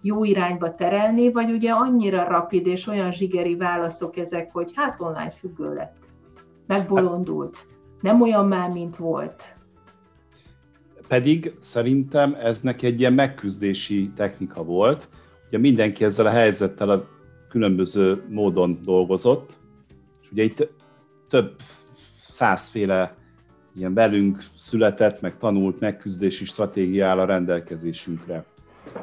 jó 0.02 0.24
irányba 0.24 0.76
terelni, 0.76 1.32
vagy 1.32 1.52
ugye 1.52 1.72
annyira 1.72 2.28
rapid 2.28 2.68
és 2.68 2.88
olyan 2.88 3.12
zsigeri 3.12 3.56
válaszok 3.56 4.18
ezek, 4.18 4.52
hogy 4.52 4.72
hát 4.76 5.02
online 5.02 5.32
függő 5.32 5.74
lett, 5.74 6.10
megbolondult, 6.68 7.68
nem 8.02 8.22
olyan 8.22 8.48
már, 8.48 8.70
mint 8.70 8.96
volt. 8.96 9.56
Pedig 11.08 11.54
szerintem 11.60 12.34
ez 12.34 12.62
neki 12.62 12.86
egy 12.86 13.00
ilyen 13.00 13.14
megküzdési 13.14 14.12
technika 14.16 14.64
volt, 14.64 15.08
ugye 15.48 15.58
mindenki 15.58 16.04
ezzel 16.04 16.26
a 16.26 16.30
helyzettel 16.30 16.90
a 16.90 17.08
különböző 17.50 18.24
módon 18.30 18.80
dolgozott, 18.84 19.58
és 20.22 20.32
ugye 20.32 20.44
itt 20.44 20.70
több 21.30 21.56
százféle 22.28 23.16
ilyen 23.76 23.94
velünk 23.94 24.44
született, 24.56 25.22
meg 25.22 25.38
tanult 25.38 25.80
megküzdési 25.80 26.46
stratégia 26.46 27.08
áll 27.08 27.20
a 27.20 27.26
rendelkezésünkre. 27.26 28.46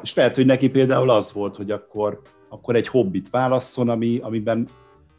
És 0.01 0.13
lehet, 0.13 0.35
hogy 0.35 0.45
neki 0.45 0.69
például 0.69 1.09
az 1.09 1.33
volt, 1.33 1.55
hogy 1.55 1.71
akkor, 1.71 2.21
akkor 2.49 2.75
egy 2.75 2.87
hobbit 2.87 3.29
válasszon, 3.29 3.89
ami, 3.89 4.19
amiben 4.21 4.67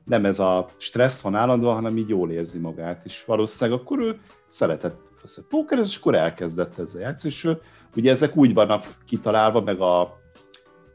nem 0.04 0.24
ez 0.24 0.38
a 0.38 0.66
stressz 0.76 1.22
van 1.22 1.34
állandóan, 1.34 1.74
hanem 1.74 1.96
így 1.96 2.08
jól 2.08 2.30
érzi 2.30 2.58
magát. 2.58 3.04
És 3.04 3.24
valószínűleg 3.24 3.80
akkor 3.80 3.98
ő 3.98 4.20
szeretett 4.48 5.04
fölveszett 5.24 5.48
póker, 5.48 5.78
és 5.78 5.96
akkor 5.96 6.14
elkezdett 6.14 6.78
ezzel 6.78 7.00
játszani, 7.00 7.32
és 7.32 7.48
ugye 7.96 8.10
ezek 8.10 8.36
úgy 8.36 8.54
vannak 8.54 8.84
kitalálva, 9.06 9.60
meg 9.60 9.80
a, 9.80 10.22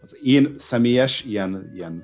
az 0.02 0.20
én 0.24 0.54
személyes 0.58 1.26
ilyen, 1.26 1.72
ilyen 1.76 2.04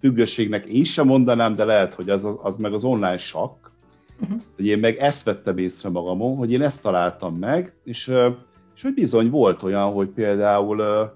függőségnek 0.00 0.66
én 0.66 0.84
sem 0.84 1.06
mondanám, 1.06 1.56
de 1.56 1.64
lehet, 1.64 1.94
hogy 1.94 2.10
az, 2.10 2.26
az 2.42 2.56
meg 2.56 2.72
az 2.72 2.84
online 2.84 3.18
sakk, 3.18 3.66
uh-huh. 4.20 4.40
hogy 4.56 4.66
én 4.66 4.78
meg 4.78 4.96
ezt 4.96 5.24
vettem 5.24 5.58
észre 5.58 5.88
magamon, 5.88 6.36
hogy 6.36 6.52
én 6.52 6.62
ezt 6.62 6.82
találtam 6.82 7.36
meg, 7.36 7.74
és, 7.84 8.12
és 8.74 8.82
hogy 8.82 8.94
bizony 8.94 9.30
volt 9.30 9.62
olyan, 9.62 9.92
hogy 9.92 10.08
például 10.08 11.12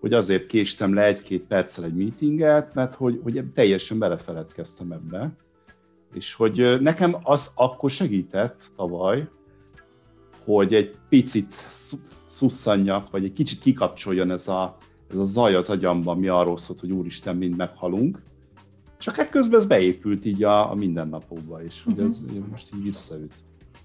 hogy 0.00 0.12
azért 0.12 0.46
késtem 0.46 0.94
le 0.94 1.04
egy-két 1.04 1.42
perccel 1.42 1.84
egy 1.84 1.94
meetinget, 1.94 2.74
mert 2.74 2.94
hogy, 2.94 3.20
hogy 3.22 3.44
teljesen 3.54 3.98
belefeledkeztem 3.98 4.92
ebbe. 4.92 5.30
És 6.14 6.34
hogy 6.34 6.76
nekem 6.80 7.16
az 7.22 7.52
akkor 7.54 7.90
segített 7.90 8.62
tavaly, 8.76 9.28
hogy 10.44 10.74
egy 10.74 10.96
picit 11.08 11.54
szusszanjak, 12.28 13.10
vagy 13.10 13.24
egy 13.24 13.32
kicsit 13.32 13.60
kikapcsoljon 13.60 14.30
ez 14.30 14.48
a, 14.48 14.76
ez 15.10 15.16
a 15.16 15.24
zaj 15.24 15.54
az 15.54 15.70
agyamban, 15.70 16.18
mi 16.18 16.28
arról 16.28 16.58
szólt, 16.58 16.80
hogy 16.80 16.92
úristen, 16.92 17.36
mind 17.36 17.56
meghalunk. 17.56 18.22
Csak 18.98 19.16
hát 19.16 19.30
közben 19.30 19.60
ez 19.60 19.66
beépült 19.66 20.24
így 20.24 20.44
a, 20.44 20.70
a 20.70 20.74
mindennapokba, 20.74 21.64
és 21.64 21.82
hogy 21.84 21.98
ez 21.98 22.20
uh-huh. 22.26 22.46
most 22.50 22.68
így 22.74 22.82
visszaüt. 22.82 23.32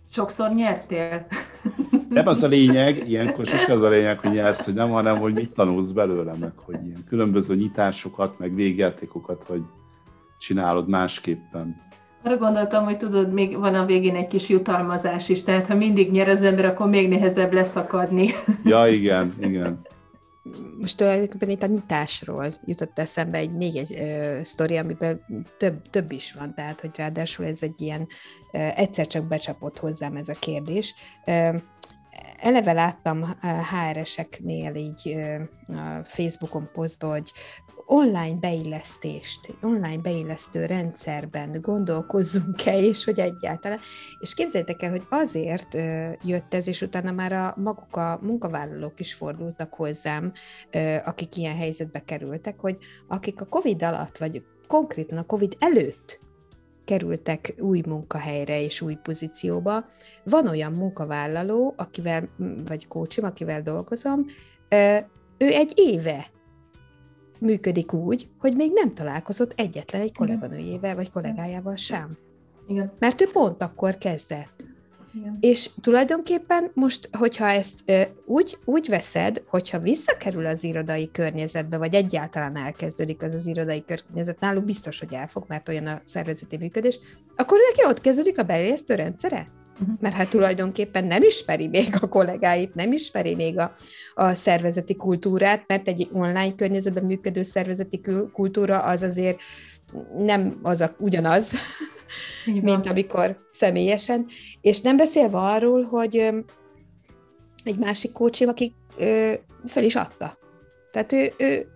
Sokszor 0.10 0.52
nyertél? 0.52 1.26
Nem 2.10 2.28
az 2.28 2.44
a 2.44 2.48
lényeg, 2.48 3.10
ilyenkor 3.10 3.46
sose 3.46 3.74
az 3.74 3.82
a 3.82 3.90
lényeg, 3.90 4.20
hogy 4.20 4.32
nyersz, 4.32 4.66
hogy 4.66 4.74
nem, 4.74 4.90
hanem 4.90 5.18
hogy 5.18 5.34
mit 5.34 5.54
tanulsz 5.54 5.90
belőle, 5.90 6.34
meg 6.40 6.52
hogy 6.56 6.86
ilyen 6.86 7.04
különböző 7.08 7.56
nyitásokat, 7.56 8.40
meg 8.40 8.56
végjátékokat, 8.56 9.44
hogy 9.44 9.62
csinálod 10.38 10.88
másképpen. 10.88 11.82
Arra 12.24 12.38
gondoltam, 12.38 12.84
hogy 12.84 12.98
tudod, 12.98 13.34
még 13.34 13.58
van 13.58 13.76
a 13.76 13.86
végén 13.86 14.16
egy 14.16 14.28
kis 14.28 14.50
jutalmazás 14.50 15.30
is, 15.30 15.44
tehát 15.44 15.68
ha 15.68 15.76
mindig 15.76 16.12
nyer 16.12 16.30
az 16.30 16.44
ember, 16.44 16.66
akkor 16.66 16.90
még 16.90 17.10
nehezebb 17.10 17.54
leszakadni. 17.54 18.30
Ja, 18.64 18.88
igen, 18.88 19.34
igen 19.42 19.82
most 20.80 20.98
tulajdonképpen 20.98 21.50
itt 21.50 21.64
a 21.64 21.68
nyitásról 21.68 22.54
jutott 22.66 23.00
eszembe 23.00 23.38
egy, 23.38 23.54
még 23.54 23.76
egy 23.76 23.94
ö, 23.94 24.40
sztori, 24.42 24.78
amiben 24.78 25.22
több, 25.58 25.90
több 25.90 26.12
is 26.12 26.34
van, 26.34 26.54
tehát 26.54 26.82
hogy 26.82 26.92
ráadásul 26.96 27.46
ez 27.46 27.62
egy 27.62 27.82
ilyen, 27.82 28.08
ö, 28.52 28.58
egyszer 28.76 29.08
csak 29.08 29.28
becsapott 29.28 29.80
hozzám 29.80 30.16
ez 30.16 30.30
a 30.30 30.40
kérdés. 30.40 30.94
Ö, 31.26 31.50
eleve 32.40 32.72
láttam 32.72 33.38
HR-eseknél 33.72 34.76
így 34.76 35.18
a 35.68 36.04
Facebookon 36.04 36.70
posztba, 36.74 37.10
hogy 37.10 37.32
online 37.86 38.36
beillesztést, 38.40 39.40
online 39.62 40.02
beillesztő 40.02 40.66
rendszerben 40.66 41.62
gondolkozzunk-e, 41.62 42.78
és 42.78 43.04
hogy 43.04 43.20
egyáltalán. 43.20 43.80
És 44.20 44.34
képzeljétek 44.34 44.82
el, 44.82 44.90
hogy 44.90 45.04
azért 45.10 45.74
jött 46.24 46.54
ez, 46.54 46.68
és 46.68 46.82
utána 46.82 47.12
már 47.12 47.34
a 47.34 47.54
maguk 47.58 47.96
a 47.96 48.20
munkavállalók 48.22 49.00
is 49.00 49.14
fordultak 49.14 49.74
hozzám, 49.74 50.32
akik 51.06 51.36
ilyen 51.36 51.56
helyzetbe 51.56 52.00
kerültek, 52.00 52.60
hogy 52.60 52.78
akik 53.08 53.42
a 53.42 53.46
COVID 53.46 53.84
alatt, 53.84 54.18
vagy 54.18 54.46
konkrétan 54.68 55.18
a 55.18 55.26
COVID 55.26 55.56
előtt 55.60 56.20
kerültek 56.86 57.54
új 57.60 57.82
munkahelyre 57.88 58.62
és 58.62 58.82
új 58.82 58.98
pozícióba. 59.04 59.86
Van 60.24 60.48
olyan 60.48 60.72
munkavállaló, 60.72 61.74
akivel, 61.78 62.30
vagy 62.66 62.88
kócsim, 62.88 63.24
akivel 63.24 63.62
dolgozom, 63.62 64.26
ő 65.38 65.52
egy 65.52 65.74
éve 65.76 66.26
működik 67.40 67.94
úgy, 67.94 68.28
hogy 68.40 68.56
még 68.56 68.72
nem 68.74 68.94
találkozott 68.94 69.54
egyetlen 69.56 70.02
egy 70.02 70.18
kolléganőjével 70.18 70.96
vagy 70.96 71.12
kollégájával 71.12 71.76
sem. 71.76 72.18
Igen. 72.68 72.92
Mert 73.00 73.22
ő 73.22 73.30
pont 73.32 73.62
akkor 73.62 73.98
kezdett. 73.98 74.66
Igen. 75.16 75.38
És 75.40 75.70
tulajdonképpen 75.82 76.72
most, 76.74 77.10
hogyha 77.12 77.50
ezt 77.50 77.80
e, 77.86 78.14
úgy, 78.26 78.58
úgy 78.66 78.90
veszed, 78.90 79.44
hogyha 79.48 79.80
visszakerül 79.80 80.46
az 80.46 80.64
irodai 80.64 81.12
környezetbe, 81.12 81.78
vagy 81.78 81.94
egyáltalán 81.96 82.58
elkezdődik 82.58 83.22
az 83.22 83.34
az 83.34 83.48
irodai 83.48 83.86
környezet, 83.86 84.40
náluk 84.40 84.64
biztos, 84.64 85.00
hogy 85.00 85.14
elfog, 85.14 85.44
mert 85.48 85.70
olyan 85.70 85.88
a 85.88 86.02
szervezeti 86.04 86.58
működés, 86.58 87.00
akkor 87.36 87.58
neki 87.70 87.90
ott 87.90 88.02
kezdődik 88.02 88.40
a 88.40 88.44
beléjesztő 88.44 88.96
rendszere? 88.96 89.63
Uh-huh. 89.82 89.96
Mert 90.00 90.16
hát 90.16 90.30
tulajdonképpen 90.30 91.06
nem 91.06 91.24
ismeri 91.24 91.68
még 91.68 91.96
a 92.02 92.08
kollégáit, 92.08 92.76
nem 92.76 92.92
ismeri 92.92 93.36
még 93.36 93.60
a, 93.60 93.74
a 94.14 94.34
szervezeti 94.34 94.96
kultúrát, 94.96 95.64
mert 95.68 95.88
egy 95.88 96.10
online 96.12 96.56
környezetben 96.56 97.04
működő 97.04 97.44
szervezeti 97.44 98.02
kultúra 98.34 98.80
az 98.80 99.02
azért 99.02 99.42
nem 100.18 100.54
az 100.62 100.82
a, 100.82 100.96
ugyanaz, 100.98 101.52
mint 102.62 102.88
amikor 102.88 103.46
személyesen. 103.50 104.26
És 104.62 104.82
nem 104.82 104.98
beszélve 104.98 105.38
arról, 105.38 105.84
hogy 105.84 106.16
egy 107.64 107.78
másik 107.78 108.12
kócsim, 108.12 108.50
aki 108.50 108.74
fel 109.66 109.84
is 109.84 109.96
adta. 109.96 110.38
Tehát 110.92 111.12
ő, 111.12 111.34
ő 111.38 111.68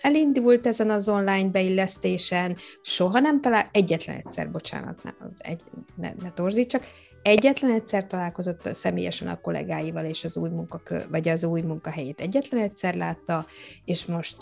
elindult 0.00 0.66
ezen 0.66 0.90
az 0.90 1.08
online 1.08 1.48
beillesztésen, 1.48 2.56
soha 2.82 3.20
nem 3.20 3.40
talál, 3.40 3.68
egyetlen 3.72 4.16
egyszer, 4.16 4.50
bocsánat, 4.50 5.02
ne, 5.02 5.10
egy, 5.38 5.62
ne, 5.94 6.12
ne 6.22 6.30
torzítsak, 6.30 6.84
egyetlen 7.26 7.70
egyszer 7.70 8.06
találkozott 8.06 8.74
személyesen 8.74 9.28
a 9.28 9.40
kollégáival, 9.40 10.04
és 10.04 10.24
az 10.24 10.36
új 10.36 10.48
munkakö, 10.48 10.98
vagy 11.10 11.28
az 11.28 11.44
új 11.44 11.60
munkahelyét 11.60 12.20
egyetlen 12.20 12.62
egyszer 12.62 12.94
látta, 12.94 13.46
és 13.84 14.06
most 14.06 14.36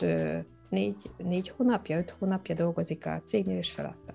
négy, 0.69 1.11
négy 1.17 1.53
hónapja, 1.57 1.99
öt 1.99 2.15
hónapja 2.19 2.55
dolgozik 2.55 3.07
a 3.07 3.23
cégnél, 3.25 3.59
és 3.59 3.71
feladta. 3.71 4.13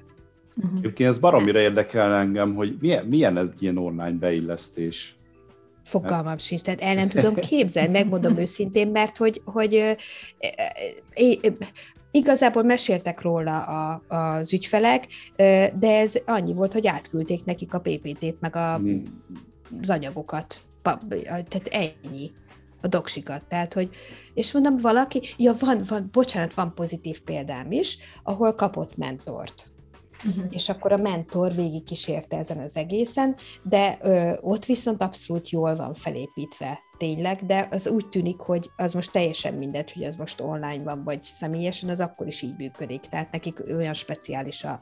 Uh-huh. 0.55 0.77
Egyébként 0.77 1.09
ez 1.09 1.19
baromira 1.19 1.59
érdekel 1.59 2.13
engem, 2.13 2.55
hogy 2.55 2.77
milyen, 2.79 3.05
milyen 3.05 3.37
ez 3.37 3.49
ilyen 3.59 3.77
online 3.77 4.17
beillesztés. 4.17 5.18
Fogalmam 5.89 6.37
sincs, 6.37 6.61
tehát 6.61 6.81
el 6.81 6.93
nem 6.93 7.09
tudom 7.09 7.35
képzelni, 7.35 7.91
megmondom 7.91 8.37
őszintén, 8.37 8.87
mert 8.87 9.17
hogy, 9.17 9.41
hogy 9.45 9.97
Igazából 12.11 12.63
meséltek 12.63 13.21
róla 13.21 13.61
a, 13.61 14.01
az 14.07 14.53
ügyfelek, 14.53 15.05
de 15.73 15.99
ez 15.99 16.13
annyi 16.25 16.53
volt, 16.53 16.73
hogy 16.73 16.87
átküldték 16.87 17.45
nekik 17.45 17.73
a 17.73 17.79
PPT-t, 17.79 18.39
meg 18.39 18.55
a, 18.55 18.75
hmm. 18.75 19.03
az 19.81 19.89
anyagokat. 19.89 20.61
Tehát 21.21 21.67
ennyi 21.69 22.31
a 22.81 22.87
doksikat. 22.87 23.43
Tehát, 23.47 23.73
hogy, 23.73 23.89
és 24.33 24.51
mondom, 24.51 24.77
valaki, 24.77 25.21
ja, 25.37 25.53
van, 25.59 25.83
van, 25.87 26.09
bocsánat, 26.11 26.53
van 26.53 26.73
pozitív 26.73 27.21
példám 27.21 27.71
is, 27.71 27.97
ahol 28.23 28.55
kapott 28.55 28.97
mentort. 28.97 29.69
Uh-huh. 30.25 30.45
És 30.49 30.69
akkor 30.69 30.91
a 30.91 30.97
mentor 30.97 31.53
végig 31.53 31.83
kísérte 31.83 32.37
ezen 32.37 32.57
az 32.59 32.75
egészen, 32.75 33.35
de 33.63 33.97
ö, 34.01 34.31
ott 34.41 34.65
viszont 34.65 35.01
abszolút 35.01 35.49
jól 35.49 35.75
van 35.75 35.93
felépítve 35.93 36.79
tényleg, 36.99 37.45
de 37.45 37.67
az 37.71 37.87
úgy 37.87 38.07
tűnik, 38.07 38.39
hogy 38.39 38.69
az 38.77 38.93
most 38.93 39.11
teljesen 39.11 39.53
mindegy, 39.53 39.91
hogy 39.91 40.03
az 40.03 40.15
most 40.15 40.41
online 40.41 40.83
van, 40.83 41.03
vagy 41.03 41.23
személyesen, 41.23 41.89
az 41.89 41.99
akkor 41.99 42.27
is 42.27 42.41
így 42.41 42.55
működik. 42.57 42.99
Tehát 42.99 43.31
nekik 43.31 43.63
olyan 43.77 43.93
speciális 43.93 44.63
a, 44.63 44.79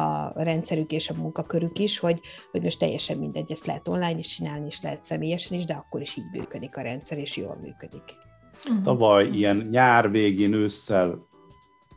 a 0.00 0.32
rendszerük 0.42 0.92
és 0.92 1.10
a 1.10 1.14
munkakörük 1.14 1.78
is, 1.78 1.98
hogy, 1.98 2.20
hogy 2.50 2.62
most 2.62 2.78
teljesen 2.78 3.18
mindegy, 3.18 3.52
ezt 3.52 3.66
lehet 3.66 3.88
online 3.88 4.18
is 4.18 4.26
csinálni, 4.26 4.66
és 4.66 4.80
lehet 4.82 5.00
személyesen 5.00 5.58
is, 5.58 5.64
de 5.64 5.74
akkor 5.74 6.00
is 6.00 6.16
így 6.16 6.30
működik 6.32 6.76
a 6.76 6.80
rendszer, 6.80 7.18
és 7.18 7.36
jól 7.36 7.58
működik. 7.62 8.14
Uh-huh. 8.68 8.82
Tavaly 8.82 9.28
ilyen 9.28 9.68
nyár 9.70 10.10
végén, 10.10 10.52
ősszel 10.52 11.26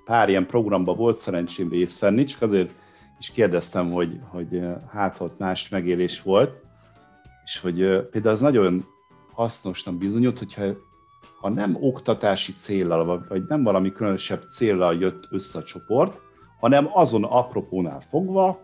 pár 0.05 0.29
ilyen 0.29 0.47
programban 0.47 0.95
volt 0.95 1.17
szerencsém 1.17 1.69
részt 1.69 1.99
venni, 1.99 2.23
csak 2.23 2.41
azért 2.41 2.75
is 3.21 3.31
kérdeztem, 3.31 3.91
hogy, 3.91 4.19
hogy 4.29 4.61
hát 4.91 5.19
ott 5.19 5.37
más 5.37 5.69
megélés 5.69 6.21
volt, 6.21 6.61
és 7.45 7.59
hogy 7.59 7.75
például 8.11 8.33
az 8.33 8.41
nagyon 8.41 8.85
hasznosnak 9.33 9.95
bizonyult, 9.97 10.37
hogyha 10.39 10.63
ha 11.39 11.49
nem 11.49 11.77
oktatási 11.79 12.53
célral, 12.53 13.25
vagy 13.29 13.43
nem 13.47 13.63
valami 13.63 13.91
különösebb 13.91 14.43
célral 14.49 14.95
jött 14.95 15.27
össze 15.29 15.59
a 15.59 15.63
csoport, 15.63 16.21
hanem 16.59 16.87
azon 16.91 17.23
apropónál 17.23 17.99
fogva, 17.99 18.59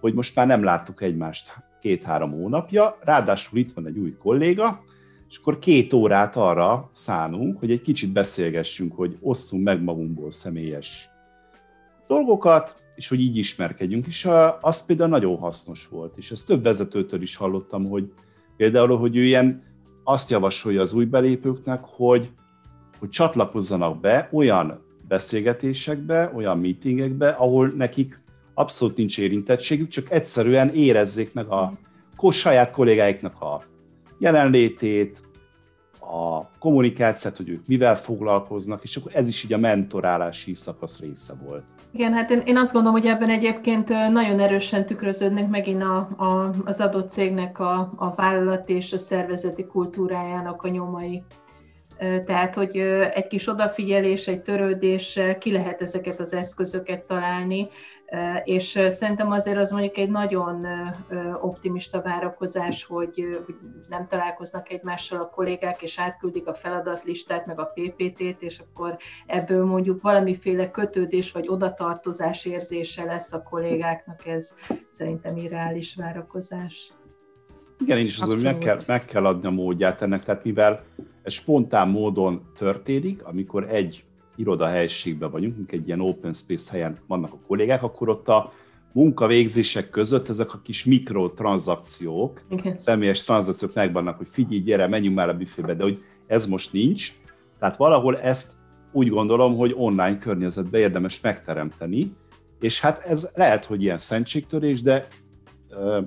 hogy 0.00 0.14
most 0.14 0.36
már 0.36 0.46
nem 0.46 0.62
láttuk 0.62 1.02
egymást 1.02 1.52
két-három 1.80 2.30
hónapja, 2.30 2.98
ráadásul 3.00 3.58
itt 3.58 3.72
van 3.72 3.86
egy 3.86 3.98
új 3.98 4.16
kolléga, 4.16 4.84
és 5.28 5.38
akkor 5.38 5.58
két 5.58 5.92
órát 5.92 6.36
arra 6.36 6.88
szánunk, 6.92 7.58
hogy 7.58 7.70
egy 7.70 7.82
kicsit 7.82 8.12
beszélgessünk, 8.12 8.96
hogy 8.96 9.16
osszunk 9.20 9.64
meg 9.64 9.82
magunkból 9.82 10.32
személyes 10.32 11.10
dolgokat, 12.06 12.81
és 12.94 13.08
hogy 13.08 13.20
így 13.20 13.36
ismerkedjünk, 13.36 14.06
és 14.06 14.28
az 14.60 14.86
például 14.86 15.08
nagyon 15.08 15.36
hasznos 15.36 15.88
volt, 15.88 16.16
és 16.16 16.30
ezt 16.30 16.46
több 16.46 16.62
vezetőtől 16.62 17.22
is 17.22 17.36
hallottam, 17.36 17.88
hogy 17.88 18.12
például, 18.56 18.96
hogy 18.96 19.16
ő 19.16 19.24
ilyen 19.24 19.62
azt 20.04 20.30
javasolja 20.30 20.80
az 20.80 20.92
új 20.92 21.04
belépőknek, 21.04 21.80
hogy, 21.84 22.30
hogy 22.98 23.08
csatlakozzanak 23.08 24.00
be 24.00 24.28
olyan 24.32 24.80
beszélgetésekbe, 25.08 26.32
olyan 26.34 26.58
meetingekbe, 26.58 27.28
ahol 27.28 27.72
nekik 27.76 28.20
abszolút 28.54 28.96
nincs 28.96 29.18
érintettségük, 29.18 29.88
csak 29.88 30.10
egyszerűen 30.10 30.74
érezzék 30.74 31.32
meg 31.32 31.46
a 31.46 31.72
saját 32.30 32.70
kollégáiknak 32.70 33.40
a 33.40 33.62
jelenlétét, 34.18 35.22
a 36.00 36.50
kommunikációt, 36.58 37.36
hogy 37.36 37.48
ők 37.48 37.66
mivel 37.66 37.96
foglalkoznak, 37.96 38.82
és 38.82 38.96
akkor 38.96 39.12
ez 39.14 39.28
is 39.28 39.44
így 39.44 39.52
a 39.52 39.58
mentorálási 39.58 40.54
szakasz 40.54 41.00
része 41.00 41.34
volt. 41.44 41.64
Igen, 41.94 42.12
hát 42.12 42.30
én, 42.30 42.42
én 42.44 42.56
azt 42.56 42.72
gondolom, 42.72 43.00
hogy 43.00 43.08
ebben 43.08 43.30
egyébként 43.30 43.88
nagyon 43.88 44.40
erősen 44.40 44.86
tükröződnek 44.86 45.48
megint 45.48 45.82
a, 45.82 45.96
a, 46.16 46.54
az 46.64 46.80
adott 46.80 47.10
cégnek 47.10 47.58
a, 47.58 47.92
a 47.96 48.14
vállalati 48.14 48.74
és 48.74 48.92
a 48.92 48.98
szervezeti 48.98 49.66
kultúrájának 49.66 50.62
a 50.62 50.68
nyomai. 50.68 51.22
Tehát, 52.24 52.54
hogy 52.54 52.76
egy 53.14 53.26
kis 53.26 53.48
odafigyelés, 53.48 54.26
egy 54.26 54.42
törődéssel 54.42 55.38
ki 55.38 55.52
lehet 55.52 55.82
ezeket 55.82 56.20
az 56.20 56.32
eszközöket 56.32 57.02
találni, 57.02 57.68
és 58.44 58.78
szerintem 58.88 59.30
azért 59.30 59.56
az 59.56 59.70
mondjuk 59.70 59.96
egy 59.96 60.10
nagyon 60.10 60.66
optimista 61.40 62.02
várakozás, 62.02 62.84
hogy, 62.84 63.44
nem 63.88 64.06
találkoznak 64.06 64.70
egymással 64.70 65.20
a 65.20 65.28
kollégák, 65.28 65.82
és 65.82 65.98
átküldik 65.98 66.46
a 66.46 66.54
feladatlistát, 66.54 67.46
meg 67.46 67.60
a 67.60 67.72
PPT-t, 67.74 68.42
és 68.42 68.58
akkor 68.58 68.96
ebből 69.26 69.64
mondjuk 69.64 70.02
valamiféle 70.02 70.70
kötődés 70.70 71.32
vagy 71.32 71.48
odatartozás 71.48 72.44
érzése 72.44 73.04
lesz 73.04 73.32
a 73.32 73.42
kollégáknak, 73.42 74.26
ez 74.26 74.52
szerintem 74.88 75.36
irreális 75.36 75.94
várakozás. 75.94 76.92
Igen, 77.78 77.98
én 77.98 78.04
is 78.04 78.18
azon, 78.18 78.34
hogy 78.34 78.44
meg 78.44 78.58
kell, 78.58 78.78
meg 78.86 79.04
kell 79.04 79.26
adni 79.26 79.46
a 79.46 79.50
módját 79.50 80.02
ennek, 80.02 80.24
tehát 80.24 80.44
mivel 80.44 80.80
ez 81.22 81.32
spontán 81.32 81.88
módon 81.88 82.52
történik, 82.56 83.24
amikor 83.24 83.68
egy 83.68 84.04
irodahelyiségben 84.36 85.30
vagyunk, 85.30 85.72
egy 85.72 85.86
ilyen 85.86 86.00
open 86.00 86.32
space 86.32 86.72
helyen 86.72 86.98
vannak 87.06 87.32
a 87.32 87.38
kollégák, 87.46 87.82
akkor 87.82 88.08
ott 88.08 88.28
a 88.28 88.52
munkavégzések 88.92 89.90
között 89.90 90.28
ezek 90.28 90.54
a 90.54 90.60
kis 90.62 90.84
mikrotranszakciók, 90.84 92.42
Igen. 92.50 92.78
személyes 92.78 93.24
tranzakciók 93.24 93.74
megvannak, 93.74 94.16
hogy 94.16 94.28
figyelj, 94.30 94.60
gyere, 94.60 94.86
menjünk 94.86 95.16
már 95.16 95.28
a 95.28 95.36
büfébe, 95.36 95.74
de 95.74 95.82
hogy 95.82 96.02
ez 96.26 96.46
most 96.46 96.72
nincs. 96.72 97.12
Tehát 97.58 97.76
valahol 97.76 98.20
ezt 98.20 98.52
úgy 98.92 99.08
gondolom, 99.08 99.56
hogy 99.56 99.74
online 99.76 100.18
környezetben 100.18 100.80
érdemes 100.80 101.20
megteremteni, 101.20 102.12
és 102.60 102.80
hát 102.80 102.98
ez 102.98 103.30
lehet, 103.34 103.64
hogy 103.64 103.82
ilyen 103.82 103.98
szentségtörés, 103.98 104.82
de 104.82 105.08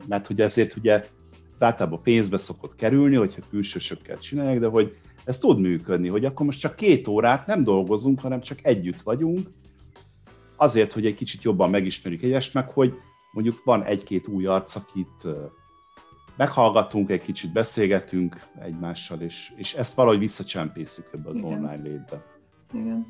mert 0.08 0.28
hogy 0.28 0.42
ezért 0.42 0.76
ugye 0.76 1.06
az 1.54 1.64
általában 1.64 2.02
pénzbe 2.02 2.38
szokott 2.38 2.76
kerülni, 2.76 3.16
hogyha 3.16 3.42
külsősökkel 3.50 4.20
csinálják, 4.20 4.60
de 4.60 4.68
hogy 4.68 4.98
ez 5.26 5.38
tud 5.38 5.60
működni, 5.60 6.10
hogy 6.10 6.26
akkor 6.26 6.46
most 6.46 6.60
csak 6.60 6.76
két 6.76 7.08
órát 7.08 7.48
nem 7.48 7.64
dolgozunk, 7.64 8.20
hanem 8.20 8.42
csak 8.42 8.66
együtt 8.66 9.02
vagyunk, 9.02 9.50
azért, 10.56 10.94
hogy 10.94 11.06
egy 11.06 11.16
kicsit 11.16 11.42
jobban 11.42 11.70
megismerjük 11.70 12.22
egyest, 12.22 12.54
meg 12.54 12.70
hogy 12.70 12.94
mondjuk 13.32 13.64
van 13.64 13.84
egy-két 13.84 14.28
új 14.28 14.46
arc, 14.46 14.76
akit 14.76 15.28
meghallgatunk, 16.38 17.10
egy 17.10 17.24
kicsit 17.24 17.52
beszélgetünk 17.52 18.40
egymással, 18.62 19.22
és, 19.22 19.54
és 19.56 19.74
ezt 19.74 19.96
valahogy 19.96 20.20
visszacsempészük 20.20 21.10
ebbe 21.14 21.30
az 21.30 21.36
Igen. 21.36 21.54
online 21.54 21.82
létbe. 21.84 22.26
Igen. 22.74 23.06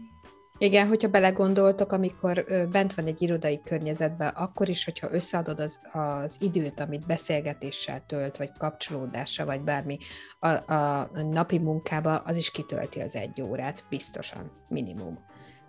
Igen, 0.57 0.87
hogyha 0.87 1.07
belegondoltok, 1.07 1.91
amikor 1.91 2.45
bent 2.71 2.93
van 2.93 3.05
egy 3.05 3.21
irodai 3.21 3.61
környezetben, 3.63 4.27
akkor 4.27 4.69
is, 4.69 4.85
hogyha 4.85 5.11
összeadod 5.11 5.59
az, 5.59 5.79
az 5.91 6.37
időt, 6.39 6.79
amit 6.79 7.05
beszélgetéssel 7.05 8.03
tölt, 8.07 8.37
vagy 8.37 8.51
kapcsolódással, 8.57 9.45
vagy 9.45 9.61
bármi 9.61 9.97
a, 10.39 10.73
a 10.73 11.09
napi 11.31 11.57
munkába, 11.57 12.17
az 12.17 12.37
is 12.37 12.51
kitölti 12.51 13.01
az 13.01 13.15
egy 13.15 13.41
órát, 13.41 13.83
biztosan, 13.89 14.51
minimum. 14.67 15.19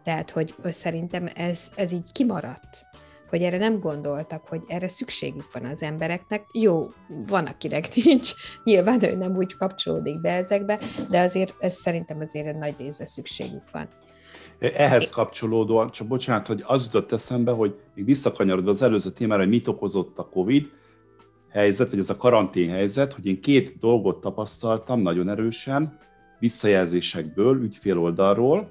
Tehát, 0.03 0.31
hogy 0.31 0.55
szerintem 0.71 1.29
ez, 1.35 1.71
ez 1.75 1.93
így 1.93 2.13
kimaradt 2.13 2.87
hogy 3.29 3.43
erre 3.43 3.57
nem 3.57 3.81
gondoltak, 3.81 4.47
hogy 4.49 4.65
erre 4.67 4.89
szükségük 4.89 5.53
van 5.53 5.65
az 5.65 5.83
embereknek. 5.83 6.45
Jó, 6.53 6.89
van, 7.09 7.47
akinek 7.47 7.95
nincs, 8.05 8.33
nyilván 8.65 9.05
ő 9.05 9.17
nem 9.17 9.37
úgy 9.37 9.57
kapcsolódik 9.57 10.21
be 10.21 10.33
ezekbe, 10.33 10.79
de 11.11 11.21
azért 11.21 11.55
ez 11.59 11.75
szerintem 11.75 12.21
azért 12.21 12.47
egy 12.47 12.57
nagy 12.57 12.75
részben 12.79 13.07
szükségük 13.07 13.71
van. 13.73 13.89
Ehhez 14.59 15.11
kapcsolódóan, 15.11 15.91
csak 15.91 16.07
bocsánat, 16.07 16.47
hogy 16.47 16.65
az 16.67 16.85
jutott 16.85 17.13
eszembe, 17.13 17.51
hogy 17.51 17.75
még 17.95 18.05
visszakanyarodva 18.05 18.71
az 18.71 18.83
előző 18.83 19.11
témára, 19.11 19.41
hogy 19.41 19.51
mit 19.51 19.69
okozott 19.69 20.19
a 20.19 20.29
COVID 20.29 20.71
helyzet, 21.49 21.91
vagy 21.91 21.99
ez 21.99 22.11
a 22.11 22.17
karantén 22.17 22.71
helyzet, 22.71 23.13
hogy 23.13 23.27
én 23.27 23.41
két 23.41 23.79
dolgot 23.79 24.21
tapasztaltam 24.21 25.01
nagyon 25.01 25.29
erősen, 25.29 25.99
visszajelzésekből, 26.39 27.63
ügyfél 27.63 27.99
oldalról. 27.99 28.71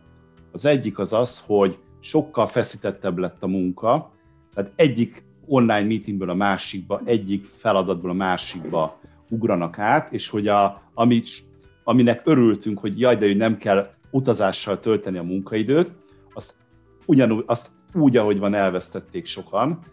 Az 0.52 0.66
egyik 0.66 1.00
az 1.00 1.14
az, 1.14 1.44
hogy 1.46 1.78
sokkal 2.00 2.48
feszítettebb 2.48 3.18
lett 3.18 3.44
a 3.44 3.48
munka, 3.48 4.12
tehát 4.54 4.72
egyik 4.76 5.24
online 5.46 5.84
meetingből 5.84 6.30
a 6.30 6.34
másikba, 6.34 7.02
egyik 7.06 7.46
feladatból 7.46 8.10
a 8.10 8.14
másikba 8.14 9.00
ugranak 9.30 9.80
át, 9.80 10.14
és 10.14 10.30
hogy 10.30 10.48
a, 10.48 10.82
amit, 10.94 11.28
aminek 11.84 12.22
örültünk, 12.24 12.80
hogy 12.80 13.00
jaj, 13.00 13.16
de 13.16 13.26
hogy 13.26 13.38
nem 13.38 13.58
kell 13.58 13.95
utazással 14.16 14.80
tölteni 14.80 15.18
a 15.18 15.24
munkaidőt, 15.24 15.92
azt 16.34 16.54
ugyanúgy, 17.06 17.44
azt 17.48 17.68
úgy, 17.94 18.18
ahogy 18.18 18.40
van, 18.40 18.54
elvesztették 18.54 19.26
sokan, 19.26 19.86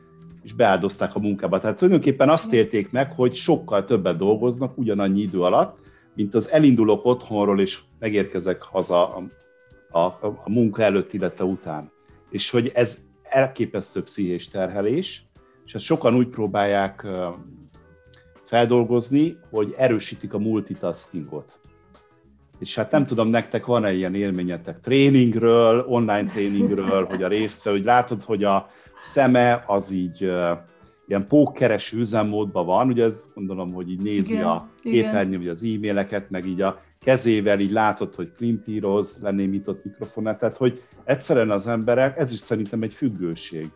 és 0.42 0.52
beáldozták 0.52 1.14
a 1.14 1.18
munkába. 1.18 1.60
Tehát 1.60 1.76
tulajdonképpen 1.76 2.28
azt 2.28 2.52
élték 2.52 2.90
meg, 2.90 3.12
hogy 3.12 3.34
sokkal 3.34 3.84
többet 3.84 4.16
dolgoznak 4.16 4.78
ugyanannyi 4.78 5.20
idő 5.20 5.40
alatt, 5.40 5.78
mint 6.14 6.34
az 6.34 6.50
elindulok 6.50 7.04
otthonról, 7.04 7.60
és 7.60 7.80
megérkezek 7.98 8.62
haza 8.62 9.14
a, 9.14 9.22
a, 9.98 10.04
a 10.44 10.50
munka 10.50 10.82
előtt, 10.82 11.12
illetve 11.12 11.44
után. 11.44 11.90
És 12.30 12.50
hogy 12.50 12.70
ez 12.74 12.98
elképesztő 13.22 14.02
pszichés 14.02 14.48
terhelés, 14.48 15.26
és 15.64 15.74
ezt 15.74 15.84
sokan 15.84 16.14
úgy 16.14 16.28
próbálják 16.28 17.06
feldolgozni, 18.44 19.38
hogy 19.50 19.74
erősítik 19.76 20.34
a 20.34 20.38
multitaskingot 20.38 21.60
és 22.62 22.74
hát 22.74 22.90
nem 22.90 23.06
tudom, 23.06 23.28
nektek 23.28 23.66
van-e 23.66 23.92
ilyen 23.92 24.14
élményetek 24.14 24.80
tréningről, 24.80 25.84
online 25.88 26.24
tréningről, 26.24 27.04
hogy 27.04 27.22
a 27.22 27.28
részt, 27.28 27.64
hogy 27.64 27.84
látod, 27.84 28.22
hogy 28.22 28.44
a 28.44 28.68
szeme 28.98 29.64
az 29.66 29.90
így 29.90 30.32
ilyen 31.06 31.26
pókkeres 31.28 31.92
üzemmódban 31.92 32.66
van, 32.66 32.88
ugye 32.88 33.04
ez 33.04 33.24
gondolom, 33.34 33.72
hogy 33.72 33.90
így 33.90 34.02
nézi 34.02 34.32
igen, 34.32 34.46
a 34.46 34.68
képernyő, 34.82 35.38
vagy 35.38 35.48
az 35.48 35.62
e-maileket, 35.62 36.30
meg 36.30 36.46
így 36.46 36.60
a 36.60 36.80
kezével 37.00 37.60
így 37.60 37.70
látod, 37.70 38.14
hogy 38.14 38.32
klimpíroz, 38.36 39.18
lenémított 39.22 39.84
mikrofonát, 39.84 40.38
tehát 40.38 40.56
hogy 40.56 40.82
egyszerűen 41.04 41.50
az 41.50 41.66
emberek, 41.66 42.18
ez 42.18 42.32
is 42.32 42.38
szerintem 42.38 42.82
egy 42.82 42.94
függőség, 42.94 43.70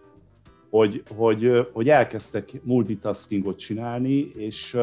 hogy, 0.71 1.03
hogy, 1.17 1.69
hogy 1.73 1.89
elkezdtek 1.89 2.51
multitaskingot 2.63 3.59
csinálni, 3.59 4.31
és 4.35 4.77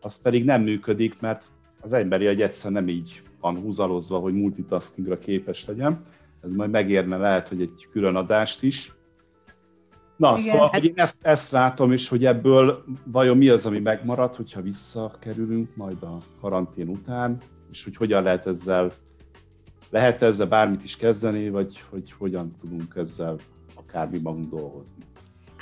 az 0.00 0.22
pedig 0.22 0.44
nem 0.44 0.62
működik, 0.62 1.20
mert 1.20 1.50
az 1.80 1.92
emberi 1.92 2.26
egy 2.26 2.42
egyszer 2.42 2.70
nem 2.70 2.88
így 2.88 3.22
van 3.40 3.56
húzalozva, 3.56 4.18
hogy 4.18 4.34
multitaskingra 4.34 5.18
képes 5.18 5.66
legyen. 5.66 6.04
Ez 6.44 6.52
majd 6.52 6.70
megérne 6.70 7.16
lehet, 7.16 7.48
hogy 7.48 7.60
egy 7.60 7.88
külön 7.90 8.16
adást 8.16 8.62
is. 8.62 8.92
Na, 10.16 10.36
Igen, 10.38 10.40
szóval, 10.40 10.68
hát... 10.70 10.80
hogy 10.80 10.84
én 10.84 10.92
ezt, 10.96 11.16
ezt 11.22 11.50
látom, 11.50 11.92
és 11.92 12.08
hogy 12.08 12.24
ebből 12.24 12.84
vajon 13.04 13.36
mi 13.36 13.48
az, 13.48 13.66
ami 13.66 13.78
megmarad, 13.78 14.34
hogyha 14.34 14.60
visszakerülünk 14.60 15.76
majd 15.76 16.02
a 16.02 16.18
karantén 16.40 16.88
után, 16.88 17.36
és 17.70 17.84
hogy 17.84 17.96
hogyan 17.96 18.22
lehet 18.22 18.46
ezzel, 18.46 18.92
lehet 19.90 20.22
ezzel 20.22 20.46
bármit 20.46 20.84
is 20.84 20.96
kezdeni, 20.96 21.50
vagy 21.50 21.82
hogy 21.90 22.12
hogyan 22.12 22.54
tudunk 22.60 22.94
ezzel 22.96 23.36
akármi 23.74 24.18
magunk 24.18 24.54
dolgozni. 24.54 25.02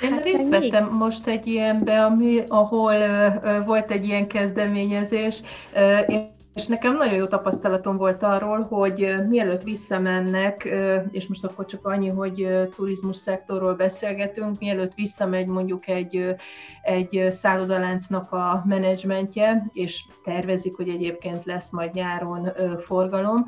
Én 0.01 0.11
hát 0.11 0.23
részt 0.23 0.49
vettem 0.49 0.89
most 0.91 1.27
egy 1.27 1.47
ilyenbe, 1.47 2.03
ami, 2.03 2.43
ahol 2.47 2.95
uh, 2.95 3.65
volt 3.65 3.91
egy 3.91 4.05
ilyen 4.05 4.27
kezdeményezés. 4.27 5.39
Uh, 5.75 6.13
én 6.13 6.35
és 6.57 6.65
nekem 6.65 6.97
nagyon 6.97 7.13
jó 7.13 7.25
tapasztalatom 7.25 7.97
volt 7.97 8.23
arról, 8.23 8.61
hogy 8.61 9.15
mielőtt 9.27 9.63
visszamennek, 9.63 10.69
és 11.11 11.27
most 11.27 11.43
akkor 11.43 11.65
csak 11.65 11.85
annyi, 11.85 12.07
hogy 12.07 12.47
turizmus 12.75 13.17
szektorról 13.17 13.73
beszélgetünk, 13.73 14.59
mielőtt 14.59 14.93
visszamegy 14.93 15.47
mondjuk 15.47 15.87
egy, 15.87 16.35
egy 16.81 17.27
szállodaláncnak 17.29 18.31
a 18.31 18.63
menedzsmentje, 18.65 19.69
és 19.73 20.05
tervezik, 20.23 20.75
hogy 20.75 20.89
egyébként 20.89 21.45
lesz 21.45 21.69
majd 21.69 21.93
nyáron 21.93 22.51
forgalom, 22.79 23.45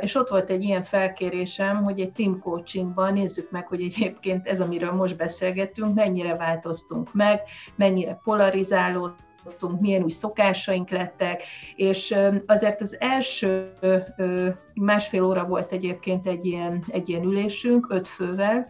és 0.00 0.14
ott 0.14 0.28
volt 0.28 0.50
egy 0.50 0.62
ilyen 0.62 0.82
felkérésem, 0.82 1.82
hogy 1.84 2.00
egy 2.00 2.12
team 2.12 2.38
coachingban 2.38 3.12
nézzük 3.12 3.50
meg, 3.50 3.66
hogy 3.66 3.82
egyébként 3.82 4.46
ez, 4.46 4.60
amiről 4.60 4.92
most 4.92 5.16
beszélgettünk, 5.16 5.94
mennyire 5.94 6.36
változtunk 6.36 7.14
meg, 7.14 7.40
mennyire 7.76 8.20
polarizálódtunk, 8.22 9.25
változtattunk, 9.46 9.80
milyen 9.80 10.02
új 10.02 10.10
szokásaink 10.10 10.90
lettek, 10.90 11.42
és 11.76 12.14
azért 12.46 12.80
az 12.80 12.96
első 13.00 13.72
másfél 14.74 15.24
óra 15.24 15.44
volt 15.44 15.72
egyébként 15.72 16.26
egy 16.26 16.44
ilyen, 16.44 16.84
egy 16.88 17.08
ilyen 17.08 17.22
ülésünk, 17.22 17.86
öt 17.90 18.08
fővel. 18.08 18.68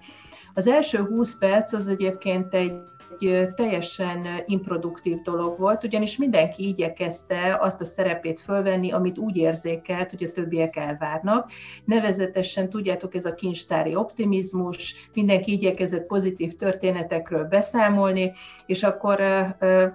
Az 0.55 0.67
első 0.67 0.99
20 0.99 1.39
perc 1.39 1.73
az 1.73 1.89
egyébként 1.89 2.55
egy 2.55 2.73
egy 3.19 3.49
teljesen 3.55 4.27
improduktív 4.47 5.23
dolog 5.23 5.59
volt, 5.59 5.85
ugyanis 5.85 6.17
mindenki 6.17 6.69
igyekezte 6.69 7.57
azt 7.61 7.81
a 7.81 7.85
szerepét 7.85 8.41
fölvenni, 8.41 8.93
amit 8.93 9.19
úgy 9.19 9.37
érzékelt, 9.37 10.11
hogy 10.11 10.25
a 10.25 10.31
többiek 10.31 10.77
elvárnak. 10.77 11.51
Nevezetesen, 11.85 12.71
tudjátok, 12.71 13.15
ez 13.15 13.25
a 13.25 13.35
kincstári 13.35 13.95
optimizmus, 13.95 15.09
mindenki 15.15 15.53
igyekezett 15.53 16.07
pozitív 16.07 16.57
történetekről 16.57 17.45
beszámolni, 17.45 18.33
és 18.67 18.83
akkor 18.83 19.21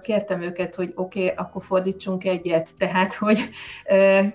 kértem 0.02 0.42
őket, 0.42 0.74
hogy 0.74 0.92
oké, 0.94 1.24
okay, 1.24 1.36
akkor 1.36 1.64
fordítsunk 1.64 2.24
egyet, 2.24 2.70
tehát, 2.78 3.14
hogy 3.14 3.38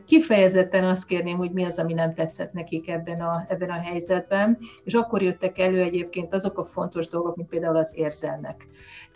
kifejezetten 0.06 0.84
azt 0.84 1.06
kérném, 1.06 1.38
hogy 1.38 1.52
mi 1.52 1.63
az, 1.63 1.80
ami 1.80 1.94
nem 1.94 2.13
tetszett 2.13 2.54
nekik 2.54 2.90
ebben 2.90 3.22
a, 3.22 3.46
ebben 3.48 3.70
a 3.70 3.82
helyzetben, 3.82 4.58
és 4.84 4.94
akkor 4.94 5.22
jöttek 5.22 5.60
elő 5.60 5.82
egyébként 5.82 6.34
azok 6.34 6.58
a 6.58 6.66
fontos 6.66 7.08
dolgok, 7.08 7.36
mint 7.36 7.50
például 7.50 7.78
az 7.78 7.92
érzelmek 7.96 8.66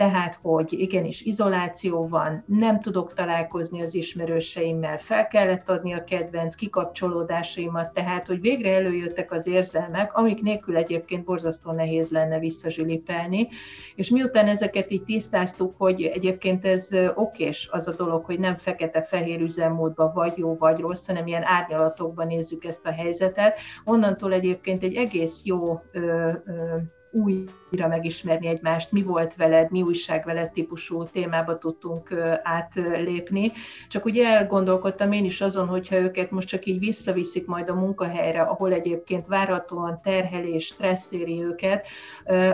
tehát 0.02 0.40
hogy 0.42 0.74
igenis 0.74 1.22
izoláció 1.22 2.08
van, 2.08 2.44
nem 2.48 2.80
tudok 2.80 3.14
találkozni 3.14 3.82
az 3.82 3.96
ismerőseimmel, 3.96 4.98
fel 4.98 5.28
kellett 5.28 5.70
adni 5.70 5.94
a 5.94 6.04
kedvenc 6.04 6.56
kikapcsolódásaimat, 6.56 7.94
tehát 7.94 8.28
hogy 8.28 8.42
végre 8.42 8.74
előjöttek 8.74 9.32
az 9.32 9.48
érzelmek, 9.48 10.14
amik 10.14 10.42
nélkül 10.42 10.78
egyébként 10.78 11.24
borzasztó 11.24 11.72
nehéz 11.72 12.12
lenne 12.12 12.40
visszazsilipelni, 12.40 13.48
és 13.96 14.10
miután 14.10 14.48
ezeket 14.48 14.92
így 14.92 15.04
tisztáztuk, 15.04 15.74
hogy 15.78 16.02
egyébként 16.02 16.66
ez 16.66 16.90
okés 17.16 17.70
az 17.72 17.88
a 17.88 17.96
dolog, 17.96 18.26
hogy 18.26 18.40
nem 18.40 18.56
fekete-fehér 18.56 19.42
üzemmódban 19.42 20.14
vagy 20.14 20.34
jó, 20.38 20.58
vagy 20.58 20.80
rossz, 20.80 21.08
hanem 21.08 21.28
ilyen 21.28 21.44
árnyalatokban 21.46 22.28
nézzük 22.28 22.64
ezt 22.64 22.86
a 22.86 22.92
helyzetet, 22.92 23.58
onnantól 23.84 24.34
egyébként 24.34 24.84
egy 24.84 24.96
egész 24.96 25.42
jó 25.44 25.82
ö, 25.92 26.32
ö, 26.46 26.78
újra 27.12 27.88
megismerni 27.88 28.48
egymást, 28.48 28.92
mi 28.92 29.04
volt 29.04 29.36
veled, 29.36 29.72
mi 29.72 29.82
újság 29.82 30.26
veled 30.26 30.52
típusú 30.52 31.06
témába 31.06 31.58
tudtunk 31.58 32.14
átlépni. 32.44 33.52
Csak 33.90 34.06
ugye 34.06 34.28
elgondolkodtam 34.28 35.12
én 35.12 35.26
is 35.26 35.42
azon, 35.42 35.68
hogyha 35.68 35.96
őket 35.96 36.32
most 36.32 36.48
csak 36.48 36.66
így 36.66 36.80
visszaviszik 36.80 37.46
majd 37.46 37.70
a 37.70 37.74
munkahelyre, 37.74 38.42
ahol 38.42 38.74
egyébként 38.74 39.28
várhatóan 39.28 40.00
terhelés, 40.04 40.66
stressz 40.66 41.12
éri 41.12 41.44
őket, 41.44 41.88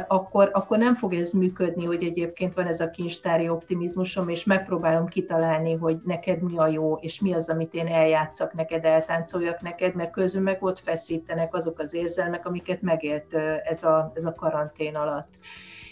akkor, 0.07 0.49
akkor 0.53 0.77
nem 0.77 0.95
fog 0.95 1.13
ez 1.13 1.31
működni, 1.31 1.85
hogy 1.85 2.03
egyébként 2.03 2.53
van 2.53 2.65
ez 2.65 2.79
a 2.79 2.89
kincstári 2.89 3.49
optimizmusom, 3.49 4.29
és 4.29 4.43
megpróbálom 4.43 5.07
kitalálni, 5.07 5.73
hogy 5.73 5.97
neked 6.03 6.41
mi 6.41 6.57
a 6.57 6.67
jó, 6.67 6.95
és 6.95 7.21
mi 7.21 7.33
az, 7.33 7.49
amit 7.49 7.73
én 7.73 7.87
eljátszak 7.87 8.53
neked, 8.53 8.85
eltáncoljak 8.85 9.61
neked, 9.61 9.95
mert 9.95 10.11
közül 10.11 10.41
meg 10.41 10.63
ott 10.63 10.79
feszítenek 10.79 11.55
azok 11.55 11.79
az 11.79 11.93
érzelmek, 11.93 12.45
amiket 12.45 12.81
megélt 12.81 13.33
ez 13.63 13.83
a, 13.83 14.11
ez 14.15 14.25
a 14.25 14.31
karantén 14.49 14.95
alatt. 14.95 15.29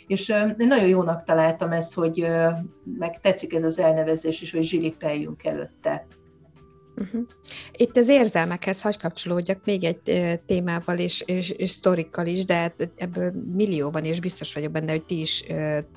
És 0.07 0.33
nagyon 0.57 0.87
jónak 0.87 1.23
találtam 1.23 1.71
ezt, 1.71 1.93
hogy 1.93 2.27
meg 2.97 3.21
tetszik 3.21 3.53
ez 3.53 3.63
az 3.63 3.79
elnevezés 3.79 4.41
is, 4.41 4.51
hogy 4.51 4.63
zsilipeljünk 4.63 5.43
előtte. 5.43 6.07
Uh-huh. 6.97 7.21
Itt 7.71 7.97
az 7.97 8.07
érzelmekhez 8.07 8.81
hagy 8.81 8.97
kapcsolódjak 8.97 9.59
még 9.65 9.83
egy 9.83 10.39
témával 10.45 10.97
és, 10.97 11.21
és, 11.21 11.49
és 11.49 11.71
sztorikkal 11.71 12.25
is, 12.25 12.45
de 12.45 12.53
hát 12.53 12.89
ebből 12.95 13.31
millióban, 13.55 14.05
és 14.05 14.19
biztos 14.19 14.53
vagyok 14.53 14.71
benne, 14.71 14.91
hogy 14.91 15.03
ti 15.03 15.19
is 15.19 15.43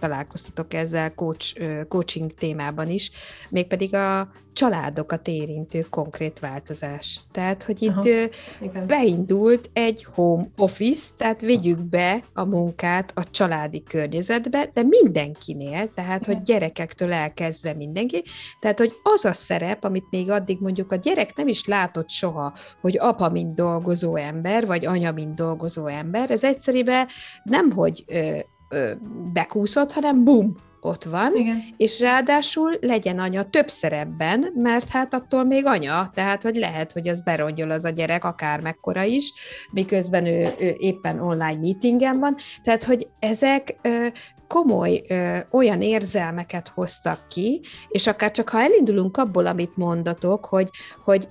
találkoztatok 0.01 0.75
ezzel 0.75 1.15
coach, 1.15 1.61
coaching 1.89 2.33
témában 2.35 2.89
is, 2.91 3.11
mégpedig 3.51 3.95
a 3.95 4.31
családokat 4.59 5.29
érintő 5.29 5.87
konkrét 5.91 6.39
változás. 6.39 7.21
Tehát, 7.33 7.63
hogy 7.63 7.83
itt 7.83 7.91
Aha, 7.91 8.85
beindult 8.87 9.71
egy 9.73 10.07
home 10.15 10.49
office, 10.57 11.09
tehát 11.17 11.41
vigyük 11.41 11.89
be 11.89 12.23
a 12.35 12.45
munkát 12.45 13.13
a 13.15 13.31
családi 13.31 13.83
környezetbe, 13.83 14.71
de 14.75 14.83
mindenkinél, 14.83 15.95
tehát, 15.95 16.21
igen. 16.23 16.35
hogy 16.35 16.45
gyerekektől 16.45 17.13
elkezdve 17.13 17.75
mindenki, 17.75 18.23
tehát, 18.61 18.79
hogy 18.79 18.93
az 19.03 19.25
a 19.25 19.33
szerep, 19.33 19.85
amit 19.85 20.07
még 20.11 20.31
addig 20.31 20.61
mondjuk 20.61 20.93
a 20.93 20.97
gyerek 20.97 21.37
nem 21.37 21.49
is 21.49 21.65
látott 21.65 22.09
soha, 22.09 22.55
hogy 22.81 22.99
apa, 22.99 23.29
mint 23.29 23.55
dolgozó 23.55 24.17
ember, 24.17 24.67
vagy 24.67 24.87
anya, 24.87 25.13
mint 25.13 25.35
dolgozó 25.35 25.87
ember, 25.87 26.31
ez 26.31 26.45
egyszerűen 26.45 27.07
nem, 27.43 27.71
hogy 27.71 28.05
ö, 28.07 28.39
ö, 28.69 28.93
bekúszott, 29.33 29.93
hanem 29.93 30.25
bum, 30.25 30.67
ott 30.81 31.05
van, 31.05 31.37
Igen. 31.37 31.63
és 31.77 32.01
ráadásul 32.01 32.77
legyen 32.81 33.19
anya 33.19 33.51
több 33.51 33.69
szerepben, 33.69 34.53
mert 34.55 34.89
hát 34.89 35.15
attól 35.15 35.45
még 35.45 35.67
anya, 35.67 36.11
tehát 36.15 36.43
hogy 36.43 36.57
lehet, 36.57 36.93
hogy 36.93 37.09
az 37.09 37.21
berongyol 37.21 37.71
az 37.71 37.85
a 37.85 37.91
gyerek 37.91 38.25
akár 38.25 38.61
mekkora 38.61 39.03
is, 39.03 39.33
miközben 39.71 40.27
ő, 40.27 40.55
ő 40.59 40.75
éppen 40.79 41.21
online 41.21 41.59
meetingen 41.61 42.19
van, 42.19 42.37
tehát 42.63 42.85
hogy 42.85 43.09
ezek 43.19 43.77
ö, 43.83 44.07
komoly 44.47 45.05
ö, 45.09 45.37
olyan 45.51 45.83
érzelmeket 45.83 46.69
hoztak 46.69 47.29
ki, 47.29 47.61
és 47.89 48.07
akár 48.07 48.31
csak 48.31 48.49
ha 48.49 48.61
elindulunk 48.61 49.17
abból, 49.17 49.47
amit 49.47 49.77
mondatok, 49.77 50.45
hogy, 50.45 50.69
hogy 51.05 51.29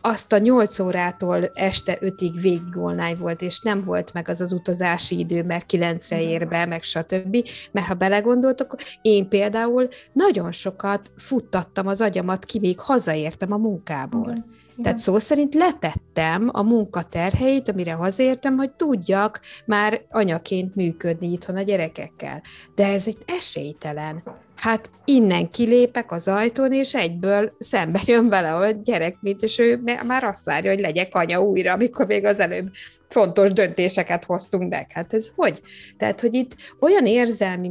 azt 0.00 0.32
a 0.32 0.38
nyolc 0.38 0.78
órától 0.78 1.50
este 1.54 1.98
ötig 2.00 2.40
végig 2.40 2.76
online 2.76 3.14
volt, 3.14 3.42
és 3.42 3.60
nem 3.60 3.84
volt 3.84 4.12
meg 4.12 4.28
az 4.28 4.40
az 4.40 4.52
utazási 4.52 5.18
idő, 5.18 5.42
mert 5.42 5.66
kilencre 5.66 6.22
ér 6.22 6.48
be, 6.48 6.66
meg 6.66 6.82
stb. 6.82 7.48
Mert 7.72 7.86
ha 7.86 7.94
belegondoltok, 7.94 8.76
én 9.02 9.28
például 9.28 9.88
nagyon 10.12 10.52
sokat 10.52 11.10
futtattam 11.16 11.86
az 11.86 12.00
agyamat 12.00 12.44
ki, 12.44 12.58
még 12.58 12.80
hazaértem 12.80 13.52
a 13.52 13.56
munkából. 13.56 14.30
Igen. 14.30 14.82
Tehát 14.82 14.98
szó 14.98 15.18
szerint 15.18 15.54
letettem 15.54 16.50
a 16.52 16.62
munkaterheit, 16.62 17.68
amire 17.68 17.92
hazaértem, 17.92 18.56
hogy 18.56 18.70
tudjak 18.70 19.40
már 19.66 20.02
anyaként 20.10 20.74
működni 20.74 21.32
itthon 21.32 21.56
a 21.56 21.62
gyerekekkel. 21.62 22.42
De 22.74 22.86
ez 22.86 23.06
itt 23.06 23.22
esélytelen 23.26 24.22
hát 24.58 24.90
innen 25.04 25.50
kilépek 25.50 26.12
az 26.12 26.28
ajtón, 26.28 26.72
és 26.72 26.94
egyből 26.94 27.52
szembe 27.58 28.00
jön 28.06 28.28
vele 28.28 28.54
a 28.54 28.70
gyerek, 28.70 29.16
mint, 29.20 29.42
és 29.42 29.58
ő 29.58 29.82
már 30.06 30.24
azt 30.24 30.44
várja, 30.44 30.70
hogy 30.70 30.80
legyek 30.80 31.14
anya 31.14 31.42
újra, 31.42 31.72
amikor 31.72 32.06
még 32.06 32.24
az 32.24 32.40
előbb 32.40 32.70
fontos 33.08 33.52
döntéseket 33.52 34.24
hoztunk 34.24 34.70
de 34.70 34.86
Hát 34.94 35.14
ez 35.14 35.30
hogy? 35.34 35.60
Tehát, 35.96 36.20
hogy 36.20 36.34
itt 36.34 36.56
olyan 36.80 37.06
érzelmi 37.06 37.70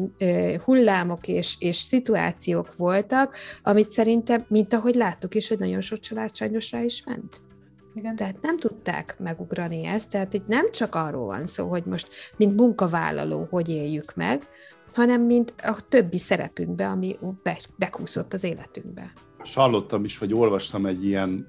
hullámok 0.64 1.28
és, 1.28 1.56
és 1.60 1.76
szituációk 1.76 2.76
voltak, 2.76 3.36
amit 3.64 3.90
szerintem, 3.90 4.46
mint 4.48 4.74
ahogy 4.74 4.96
láttuk 4.96 5.36
is, 5.36 5.48
hogy 5.48 5.60
nagyon 5.60 5.82
sok 5.82 6.00
család 6.00 6.36
sajnos 6.36 6.72
rá 6.72 6.82
is 6.82 7.04
ment. 7.06 7.42
Igen. 7.96 8.16
Tehát 8.16 8.42
nem 8.42 8.58
tudták 8.58 9.16
megugrani 9.20 9.86
ezt, 9.86 10.10
tehát 10.10 10.34
itt 10.34 10.48
nem 10.48 10.72
csak 10.72 10.96
arról 10.96 11.26
van 11.26 11.46
szó, 11.46 11.68
hogy 11.68 11.84
most, 11.86 12.08
mint 12.38 12.56
munkavállaló, 12.56 13.48
hogy 13.50 13.70
éljük 13.70 14.16
meg, 14.16 14.48
hanem 14.94 15.22
mint 15.22 15.54
a 15.64 15.78
többi 15.90 16.18
szerepünkbe, 16.18 16.88
ami 16.88 17.18
be, 17.44 17.58
bekúszott 17.76 18.34
az 18.34 18.44
életünkbe. 18.44 19.12
És 19.44 19.54
hallottam 19.54 20.04
is, 20.04 20.18
vagy 20.18 20.34
olvastam 20.34 20.86
egy 20.86 21.06
ilyen 21.06 21.48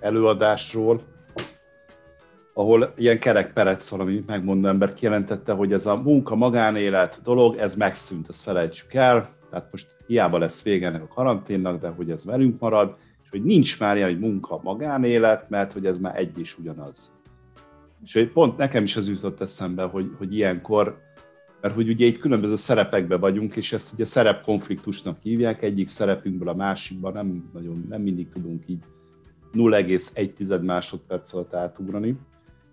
előadásról, 0.00 1.02
ahol 2.54 2.92
ilyen 2.96 3.18
kerek 3.18 3.52
perec 3.52 3.88
valami 3.88 4.24
megmondó 4.26 4.68
ember 4.68 4.94
kijelentette, 4.94 5.52
hogy 5.52 5.72
ez 5.72 5.86
a 5.86 5.96
munka-magánélet 5.96 7.20
dolog, 7.22 7.56
ez 7.56 7.74
megszűnt, 7.74 8.28
ezt 8.28 8.42
felejtsük 8.42 8.94
el, 8.94 9.30
tehát 9.50 9.68
most 9.70 9.96
hiába 10.06 10.38
lesz 10.38 10.62
vége 10.62 10.86
ennek 10.86 11.02
a 11.02 11.14
karanténnak, 11.14 11.80
de 11.80 11.88
hogy 11.88 12.10
ez 12.10 12.24
velünk 12.24 12.60
marad, 12.60 12.96
és 13.22 13.30
hogy 13.30 13.42
nincs 13.42 13.80
már 13.80 13.96
ilyen, 13.96 14.08
hogy 14.08 14.18
munka-magánélet, 14.18 15.48
mert 15.48 15.72
hogy 15.72 15.86
ez 15.86 15.98
már 15.98 16.18
egy 16.18 16.38
is 16.38 16.58
ugyanaz. 16.58 17.12
És 18.04 18.12
hogy 18.12 18.28
pont 18.28 18.56
nekem 18.56 18.84
is 18.84 18.96
az 18.96 19.08
jutott 19.08 19.40
eszembe, 19.40 19.82
hogy, 19.82 20.10
hogy 20.18 20.34
ilyenkor 20.34 20.98
mert 21.60 21.74
hogy 21.74 21.88
ugye 21.88 22.06
itt 22.06 22.18
különböző 22.18 22.56
szerepekben 22.56 23.20
vagyunk, 23.20 23.56
és 23.56 23.72
ezt 23.72 23.92
ugye 23.92 24.04
szerepkonfliktusnak 24.04 25.18
hívják, 25.22 25.62
egyik 25.62 25.88
szerepünkből 25.88 26.48
a 26.48 26.54
másikba 26.54 27.10
nem, 27.10 27.50
nagyon, 27.52 27.86
nem 27.88 28.02
mindig 28.02 28.28
tudunk 28.28 28.62
így 28.66 28.82
0,1 29.54 30.60
másodperc 30.62 31.32
alatt 31.32 31.54
átugrani. 31.54 32.18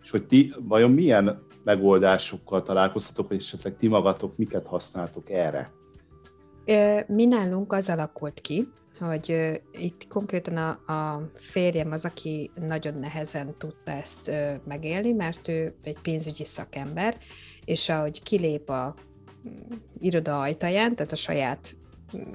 És 0.03 0.11
hogy 0.11 0.25
ti 0.25 0.53
vajon 0.59 0.91
milyen 0.91 1.41
megoldásokkal 1.63 2.63
találkoztatok, 2.63 3.27
vagy 3.27 3.37
esetleg 3.37 3.77
ti 3.77 3.87
magatok 3.87 4.37
miket 4.37 4.65
használtok 4.65 5.29
erre? 5.29 5.71
Mi 7.07 7.25
nálunk 7.25 7.73
az 7.73 7.89
alakult 7.89 8.41
ki, 8.41 8.67
hogy 8.99 9.59
itt 9.71 10.07
konkrétan 10.07 10.57
a, 10.57 10.93
a 10.93 11.29
férjem 11.35 11.91
az, 11.91 12.05
aki 12.05 12.51
nagyon 12.67 12.93
nehezen 12.99 13.55
tudta 13.57 13.91
ezt 13.91 14.31
megélni, 14.63 15.11
mert 15.11 15.47
ő 15.47 15.73
egy 15.83 15.97
pénzügyi 16.01 16.45
szakember, 16.45 17.17
és 17.67 17.89
ahogy 17.89 18.23
kilép 18.23 18.69
a 18.69 18.93
mm, 19.47 19.77
iroda 19.99 20.39
ajtaján, 20.39 20.95
tehát 20.95 21.11
a 21.11 21.15
saját 21.15 21.75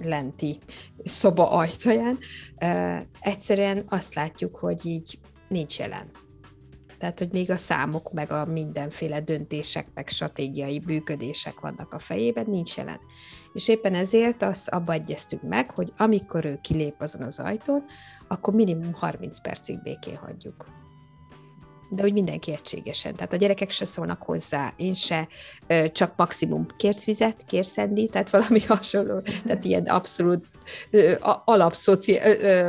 lenti 0.03 0.59
szoba 1.05 1.51
ajtaján, 1.51 2.19
egyszerűen 3.21 3.85
azt 3.89 4.15
látjuk, 4.15 4.57
hogy 4.57 4.87
így 4.87 5.19
nincs 5.49 5.79
jelen. 5.79 6.11
Tehát, 6.99 7.19
hogy 7.19 7.33
még 7.33 7.51
a 7.51 7.57
számok, 7.57 8.13
meg 8.13 8.31
a 8.31 8.45
mindenféle 8.45 9.21
döntések, 9.21 9.87
meg 9.95 10.09
stratégiai 10.09 10.79
bűködések 10.79 11.61
vannak 11.61 11.93
a 11.93 11.99
fejében, 11.99 12.45
nincs 12.49 12.77
jelen. 12.77 13.01
És 13.53 13.69
éppen 13.69 13.95
ezért 13.95 14.43
azt 14.43 14.69
abba 14.69 14.93
egyeztünk 14.93 15.43
meg, 15.43 15.71
hogy 15.71 15.93
amikor 15.97 16.45
ő 16.45 16.59
kilép 16.63 16.95
azon 16.99 17.23
az 17.23 17.39
ajtón, 17.39 17.85
akkor 18.29 18.55
minimum 18.55 18.93
30 18.93 19.41
percig 19.41 19.83
békén 19.83 20.17
hagyjuk. 20.17 20.82
De 21.95 22.03
úgy 22.03 22.13
mindenki 22.13 22.53
egységesen. 22.53 23.15
Tehát 23.15 23.33
a 23.33 23.37
gyerekek 23.37 23.71
se 23.71 23.85
szólnak 23.85 24.23
hozzá, 24.23 24.73
én 24.77 24.95
se, 24.95 25.29
csak 25.93 26.13
maximum 26.17 26.67
kérsz 26.77 27.05
vizet, 27.05 27.37
kérsz 27.47 27.71
szendi, 27.71 28.07
tehát 28.07 28.31
valami 28.31 28.61
hasonló, 28.69 29.21
tehát 29.47 29.65
ilyen 29.65 29.85
abszolút 29.85 30.47
alap, 31.45 31.73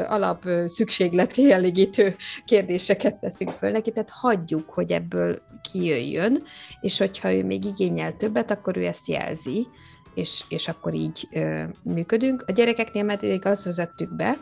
alap 0.07 0.45
szükséglet 0.65 1.31
kielégítő 1.31 2.15
kérdéseket 2.45 3.15
teszünk 3.15 3.51
föl 3.51 3.71
neki, 3.71 3.91
tehát 3.91 4.09
hagyjuk, 4.09 4.69
hogy 4.69 4.91
ebből 4.91 5.41
kijöjjön, 5.71 6.43
és 6.81 6.97
hogyha 6.97 7.33
ő 7.33 7.43
még 7.43 7.65
igényel 7.65 8.13
többet, 8.13 8.51
akkor 8.51 8.77
ő 8.77 8.85
ezt 8.85 9.07
jelzi, 9.07 9.67
és, 10.13 10.43
és 10.49 10.67
akkor 10.67 10.93
így 10.93 11.27
ö, 11.31 11.63
működünk. 11.83 12.43
A 12.47 12.51
gyerekeknél 12.51 13.05
pedig 13.05 13.45
azt 13.45 13.63
vezettük 13.63 14.15
be, 14.15 14.37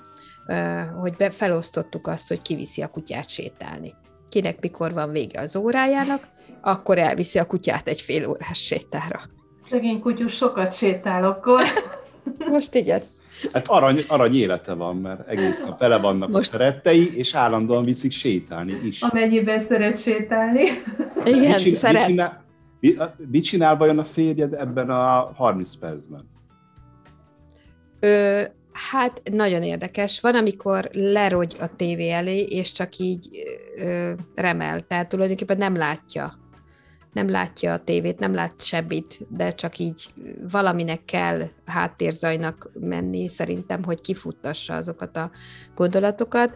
ö, 0.48 0.82
hogy 1.00 1.16
be, 1.18 1.30
felosztottuk 1.30 2.08
azt, 2.08 2.28
hogy 2.28 2.42
kiviszi 2.42 2.82
a 2.82 2.88
kutyát 2.88 3.30
sétálni. 3.30 3.94
Kinek 4.32 4.62
mikor 4.62 4.94
van 4.94 5.12
vége 5.12 5.40
az 5.40 5.56
órájának, 5.56 6.28
akkor 6.62 6.98
elviszi 6.98 7.40
a 7.40 7.46
kutyát 7.46 7.88
egy 7.88 8.02
fél 8.02 8.30
órás 8.30 8.66
sétára. 8.66 9.22
Szegény 9.70 10.00
kutyus 10.00 10.34
sokat 10.36 10.74
sétál 10.74 11.24
akkor. 11.24 11.62
Most 12.52 12.76
igen. 12.76 13.02
Hát 13.54 13.68
arany, 13.68 14.04
arany 14.08 14.36
élete 14.36 14.74
van, 14.74 14.96
mert 14.96 15.28
egész 15.28 15.60
nap 15.60 15.80
vele 15.80 15.98
vannak 15.98 16.30
Most... 16.30 16.48
a 16.48 16.52
szerettei, 16.52 17.18
és 17.18 17.36
állandóan 17.36 17.84
viszik 17.84 18.12
sétálni 18.12 18.80
is. 18.84 19.02
Amennyiben 19.02 19.60
szeret 19.60 20.02
sétálni. 20.02 20.64
Igen, 21.24 21.42
mit 21.42 21.58
csinál, 21.58 21.76
szeret. 21.76 22.08
Mit 22.08 22.18
csinál, 22.80 23.16
mit 23.32 23.44
csinál 23.44 23.78
vajon 23.78 24.00
a 24.00 24.04
férjed 24.04 24.54
ebben 24.54 24.90
a 24.90 25.32
30 25.36 25.76
percben? 25.76 26.30
Ö, 28.00 28.42
hát 28.72 29.22
nagyon 29.32 29.64
érdekes. 29.64 30.20
Van, 30.20 30.36
amikor 30.36 30.90
lerogy 30.92 31.56
a 31.60 31.76
tévé 31.76 32.10
elé, 32.10 32.40
és 32.40 32.72
csak 32.72 32.98
így 32.98 33.30
ö, 33.76 34.14
remel, 34.36 34.80
tehát 34.80 35.10
tulajdonképpen 35.10 35.58
nem 35.58 35.76
látja 35.76 36.40
nem 37.14 37.30
látja 37.30 37.74
a 37.74 37.84
tévét, 37.84 38.20
nem 38.20 38.34
lát 38.34 38.62
semmit, 38.62 39.20
de 39.30 39.56
csak 39.56 39.78
így 39.78 40.14
valaminek 40.52 41.06
kell 41.06 41.48
háttérzajnak 41.66 42.70
menni, 42.80 43.28
szerintem, 43.28 43.84
hogy 43.84 44.02
kifuttassa 44.02 44.74
azokat 44.74 45.18
a 45.18 45.32
gondolatokat. 45.76 46.56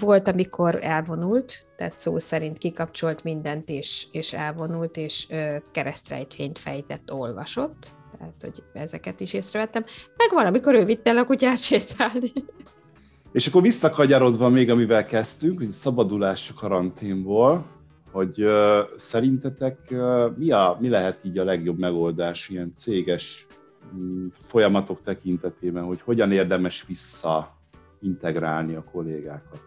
Volt, 0.00 0.28
amikor 0.28 0.78
elvonult, 0.82 1.66
tehát 1.76 1.96
szó 1.96 2.18
szerint 2.18 2.58
kikapcsolt 2.58 3.22
mindent, 3.22 3.68
és, 3.68 4.06
és 4.12 4.32
elvonult, 4.32 4.96
és 4.96 5.26
keresztrejtvényt 5.72 6.58
fejtett, 6.58 7.12
olvasott, 7.12 7.92
tehát, 8.18 8.34
hogy 8.40 8.62
ezeket 8.72 9.20
is 9.20 9.32
észrevettem. 9.32 9.84
Meg 10.16 10.28
valamikor 10.30 10.74
ő 10.74 10.84
vitte 10.84 11.10
el 11.10 11.16
a 11.16 11.24
kutyát 11.24 11.58
sétálni. 11.58 12.32
És 13.32 13.46
akkor 13.46 13.62
visszakagyarodva 13.62 14.48
még, 14.48 14.70
amivel 14.70 15.04
kezdtünk, 15.04 15.58
hogy 15.58 15.70
szabadulás 15.70 16.52
karanténból, 16.56 17.66
hogy 18.10 18.44
uh, 18.44 18.78
szerintetek 18.96 19.78
uh, 19.90 20.36
mi, 20.36 20.50
a, 20.50 20.76
mi 20.80 20.88
lehet 20.88 21.18
így 21.24 21.38
a 21.38 21.44
legjobb 21.44 21.78
megoldás 21.78 22.48
ilyen 22.48 22.72
céges 22.76 23.46
um, 23.92 24.32
folyamatok 24.40 25.02
tekintetében, 25.02 25.84
hogy 25.84 26.00
hogyan 26.00 26.32
érdemes 26.32 26.84
vissza 26.86 27.56
integrálni 28.00 28.74
a 28.74 28.84
kollégákat? 28.92 29.62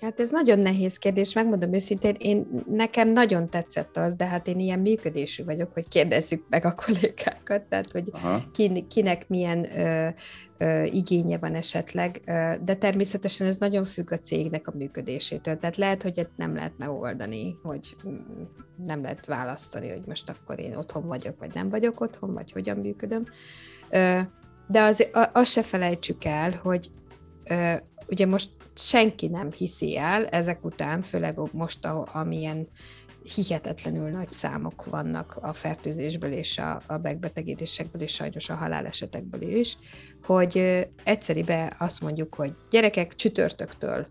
Hát 0.00 0.20
ez 0.20 0.30
nagyon 0.30 0.58
nehéz 0.58 0.96
kérdés, 0.96 1.32
megmondom 1.32 1.72
őszintén, 1.72 2.16
én, 2.18 2.48
nekem 2.66 3.08
nagyon 3.08 3.48
tetszett 3.50 3.96
az, 3.96 4.14
de 4.14 4.26
hát 4.26 4.46
én 4.46 4.58
ilyen 4.58 4.78
működésű 4.78 5.44
vagyok, 5.44 5.72
hogy 5.72 5.88
kérdezzük 5.88 6.44
meg 6.48 6.64
a 6.64 6.74
kollégákat, 6.74 7.62
tehát 7.62 7.90
hogy 7.90 8.10
ki, 8.52 8.86
kinek 8.88 9.28
milyen 9.28 9.78
ö, 9.78 10.08
ö, 10.58 10.82
igénye 10.82 11.38
van 11.38 11.54
esetleg, 11.54 12.20
ö, 12.26 12.52
de 12.64 12.74
természetesen 12.74 13.46
ez 13.46 13.56
nagyon 13.56 13.84
függ 13.84 14.12
a 14.12 14.18
cégnek 14.18 14.68
a 14.68 14.72
működésétől, 14.76 15.58
tehát 15.58 15.76
lehet, 15.76 16.02
hogy 16.02 16.18
ezt 16.18 16.36
nem 16.36 16.54
lehet 16.54 16.78
megoldani, 16.78 17.56
hogy 17.62 17.96
nem 18.86 19.02
lehet 19.02 19.26
választani, 19.26 19.88
hogy 19.88 20.02
most 20.06 20.28
akkor 20.28 20.60
én 20.60 20.76
otthon 20.76 21.06
vagyok, 21.06 21.38
vagy 21.38 21.54
nem 21.54 21.68
vagyok 21.68 22.00
otthon, 22.00 22.34
vagy 22.34 22.52
hogyan 22.52 22.76
működöm. 22.76 23.24
Ö, 23.90 24.20
de 24.68 24.82
az, 24.82 25.06
azt 25.32 25.50
se 25.50 25.62
felejtsük 25.62 26.24
el, 26.24 26.60
hogy 26.62 26.90
ugye 28.08 28.26
most 28.26 28.50
senki 28.74 29.26
nem 29.26 29.52
hiszi 29.52 29.96
el 29.96 30.26
ezek 30.26 30.64
után, 30.64 31.02
főleg 31.02 31.38
most, 31.52 31.86
amilyen 32.12 32.68
hihetetlenül 33.34 34.10
nagy 34.10 34.28
számok 34.28 34.84
vannak 34.84 35.38
a 35.40 35.52
fertőzésből 35.52 36.32
és 36.32 36.58
a, 36.58 36.80
a 36.86 36.98
megbetegedésekből, 37.02 38.02
és 38.02 38.12
sajnos 38.12 38.50
a 38.50 38.54
halálesetekből 38.54 39.42
is, 39.42 39.76
hogy 40.22 40.58
egyszeribe 41.04 41.76
azt 41.78 42.00
mondjuk, 42.00 42.34
hogy 42.34 42.52
gyerekek 42.70 43.14
csütörtöktől 43.14 44.06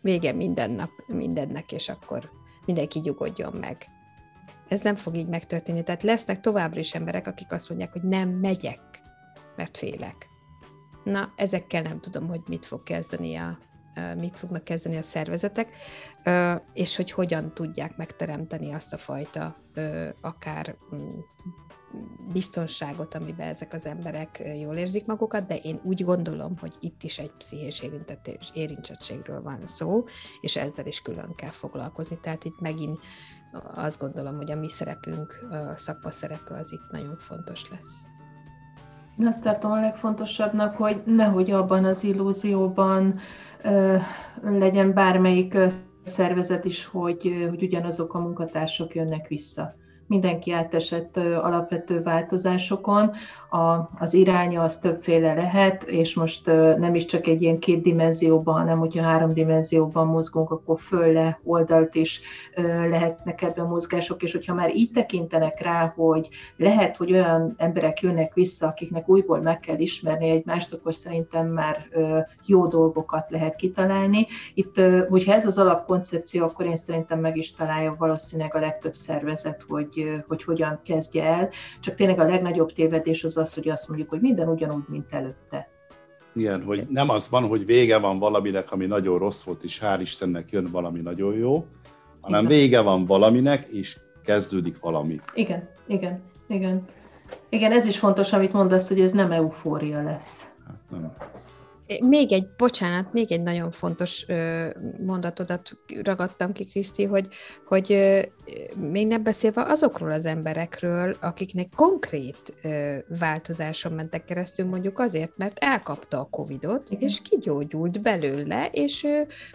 vége 0.00 0.32
minden 0.32 0.70
nap 0.70 0.90
mindennek, 1.06 1.72
és 1.72 1.88
akkor 1.88 2.30
mindenki 2.66 2.98
nyugodjon 2.98 3.52
meg. 3.52 3.76
Ez 4.68 4.80
nem 4.80 4.96
fog 4.96 5.16
így 5.16 5.28
megtörténni. 5.28 5.82
Tehát 5.82 6.02
lesznek 6.02 6.40
továbbra 6.40 6.80
is 6.80 6.94
emberek, 6.94 7.26
akik 7.26 7.52
azt 7.52 7.68
mondják, 7.68 7.92
hogy 7.92 8.02
nem 8.02 8.28
megyek, 8.28 8.80
mert 9.56 9.76
félek. 9.76 10.29
Na, 11.04 11.32
ezekkel 11.36 11.82
nem 11.82 12.00
tudom, 12.00 12.28
hogy 12.28 12.40
mit 12.46 12.66
fog 12.66 12.82
kezdeni 12.82 13.36
a, 13.36 13.58
mit 14.16 14.38
fognak 14.38 14.64
kezdeni 14.64 14.96
a 14.96 15.02
szervezetek, 15.02 15.76
és 16.72 16.96
hogy 16.96 17.10
hogyan 17.10 17.54
tudják 17.54 17.96
megteremteni 17.96 18.72
azt 18.72 18.92
a 18.92 18.98
fajta 18.98 19.56
akár 20.20 20.76
mm, 20.94 21.18
biztonságot, 22.32 23.14
amiben 23.14 23.48
ezek 23.48 23.72
az 23.72 23.86
emberek 23.86 24.42
jól 24.60 24.76
érzik 24.76 25.06
magukat, 25.06 25.46
de 25.46 25.56
én 25.56 25.80
úgy 25.82 26.04
gondolom, 26.04 26.58
hogy 26.60 26.74
itt 26.80 27.02
is 27.02 27.18
egy 27.18 27.32
pszichés 27.38 27.82
érintettségről 28.54 29.42
van 29.42 29.60
szó, 29.66 30.04
és 30.40 30.56
ezzel 30.56 30.86
is 30.86 31.00
külön 31.00 31.34
kell 31.34 31.50
foglalkozni. 31.50 32.18
Tehát 32.22 32.44
itt 32.44 32.60
megint 32.60 33.00
azt 33.74 34.00
gondolom, 34.00 34.36
hogy 34.36 34.50
a 34.50 34.56
mi 34.56 34.68
szerepünk, 34.68 35.46
a 35.50 35.76
szakma 35.76 36.10
szerepe 36.10 36.54
az 36.54 36.72
itt 36.72 36.90
nagyon 36.90 37.16
fontos 37.18 37.70
lesz. 37.70 38.09
Én 39.18 39.26
azt 39.26 39.42
tartom 39.42 39.70
a 39.70 39.80
legfontosabbnak, 39.80 40.76
hogy 40.76 41.02
nehogy 41.04 41.50
abban 41.50 41.84
az 41.84 42.04
illúzióban 42.04 43.18
legyen 44.42 44.94
bármelyik 44.94 45.58
szervezet 46.02 46.64
is, 46.64 46.84
hogy, 46.84 47.46
hogy 47.48 47.62
ugyanazok 47.62 48.14
a 48.14 48.18
munkatársak 48.18 48.94
jönnek 48.94 49.28
vissza 49.28 49.72
mindenki 50.10 50.52
átesett 50.52 51.16
alapvető 51.16 52.02
változásokon, 52.02 53.10
a, 53.50 53.90
az 53.98 54.14
iránya 54.14 54.62
az 54.62 54.78
többféle 54.78 55.34
lehet, 55.34 55.82
és 55.82 56.14
most 56.14 56.46
nem 56.76 56.94
is 56.94 57.04
csak 57.04 57.26
egy 57.26 57.42
ilyen 57.42 57.58
két 57.58 57.82
dimenzióban, 57.82 58.54
hanem 58.54 58.78
hogyha 58.78 59.02
három 59.02 59.32
dimenzióban 59.32 60.06
mozgunk, 60.06 60.50
akkor 60.50 60.80
fölle 60.80 61.40
oldalt 61.44 61.94
is 61.94 62.20
lehetnek 62.88 63.42
ebben 63.42 63.66
mozgások, 63.66 64.22
és 64.22 64.32
hogyha 64.32 64.54
már 64.54 64.76
így 64.76 64.90
tekintenek 64.90 65.62
rá, 65.62 65.92
hogy 65.96 66.28
lehet, 66.56 66.96
hogy 66.96 67.12
olyan 67.12 67.54
emberek 67.56 68.00
jönnek 68.00 68.34
vissza, 68.34 68.66
akiknek 68.66 69.08
újból 69.08 69.40
meg 69.40 69.60
kell 69.60 69.78
ismerni 69.78 70.28
egymást, 70.28 70.72
akkor 70.72 70.94
szerintem 70.94 71.46
már 71.46 71.88
jó 72.46 72.66
dolgokat 72.66 73.30
lehet 73.30 73.54
kitalálni. 73.56 74.26
Itt, 74.54 74.80
hogyha 75.08 75.32
ez 75.32 75.46
az 75.46 75.58
alapkoncepció, 75.58 76.44
akkor 76.44 76.66
én 76.66 76.76
szerintem 76.76 77.20
meg 77.20 77.36
is 77.36 77.52
találja 77.52 77.94
valószínűleg 77.98 78.54
a 78.54 78.60
legtöbb 78.60 78.94
szervezet, 78.94 79.64
hogy 79.68 79.99
hogy, 80.26 80.44
hogyan 80.44 80.80
kezdje 80.84 81.24
el. 81.24 81.48
Csak 81.80 81.94
tényleg 81.94 82.18
a 82.18 82.24
legnagyobb 82.24 82.72
tévedés 82.72 83.24
az 83.24 83.36
az, 83.36 83.54
hogy 83.54 83.68
azt 83.68 83.88
mondjuk, 83.88 84.10
hogy 84.10 84.20
minden 84.20 84.48
ugyanúgy, 84.48 84.84
mint 84.88 85.06
előtte. 85.10 85.68
Igen, 86.34 86.62
hogy 86.62 86.86
nem 86.88 87.08
az 87.08 87.30
van, 87.30 87.48
hogy 87.48 87.66
vége 87.66 87.98
van 87.98 88.18
valaminek, 88.18 88.72
ami 88.72 88.86
nagyon 88.86 89.18
rossz 89.18 89.42
volt, 89.42 89.64
és 89.64 89.80
hál' 89.82 89.98
Istennek 90.00 90.50
jön 90.50 90.68
valami 90.70 91.00
nagyon 91.00 91.34
jó, 91.34 91.66
hanem 92.20 92.44
igen. 92.44 92.56
vége 92.58 92.80
van 92.80 93.04
valaminek, 93.04 93.64
és 93.64 93.98
kezdődik 94.24 94.80
valami. 94.80 95.18
Igen, 95.34 95.68
igen, 95.86 96.22
igen. 96.48 96.84
Igen, 97.48 97.72
ez 97.72 97.86
is 97.86 97.98
fontos, 97.98 98.32
amit 98.32 98.52
mondasz, 98.52 98.88
hogy 98.88 99.00
ez 99.00 99.12
nem 99.12 99.32
eufória 99.32 100.02
lesz. 100.02 100.52
Hát 100.66 101.00
nem. 101.00 101.12
Még 101.98 102.32
egy, 102.32 102.48
bocsánat, 102.56 103.12
még 103.12 103.32
egy 103.32 103.42
nagyon 103.42 103.70
fontos 103.70 104.26
mondatodat 105.06 105.76
ragadtam 106.02 106.52
ki, 106.52 106.64
Kriszti, 106.64 107.04
hogy, 107.04 107.28
hogy 107.66 107.88
még 108.76 109.06
nem 109.06 109.22
beszélve 109.22 109.62
azokról 109.62 110.10
az 110.10 110.26
emberekről, 110.26 111.16
akiknek 111.20 111.68
konkrét 111.76 112.54
változáson 113.18 113.92
mentek 113.92 114.24
keresztül, 114.24 114.66
mondjuk 114.66 114.98
azért, 114.98 115.36
mert 115.36 115.58
elkapta 115.58 116.20
a 116.20 116.28
Covidot, 116.30 116.86
Igen. 116.90 117.08
és 117.08 117.22
kigyógyult 117.22 118.00
belőle, 118.02 118.68
és 118.72 119.06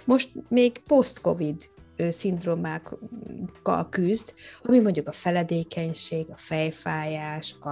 most 0.05 0.29
még 0.49 0.77
post-Covid 0.79 1.69
szindrómákkal 2.09 3.89
küzd, 3.89 4.33
ami 4.63 4.79
mondjuk 4.79 5.07
a 5.07 5.11
feledékenység, 5.11 6.25
a 6.29 6.37
fejfájás, 6.37 7.55
a, 7.59 7.69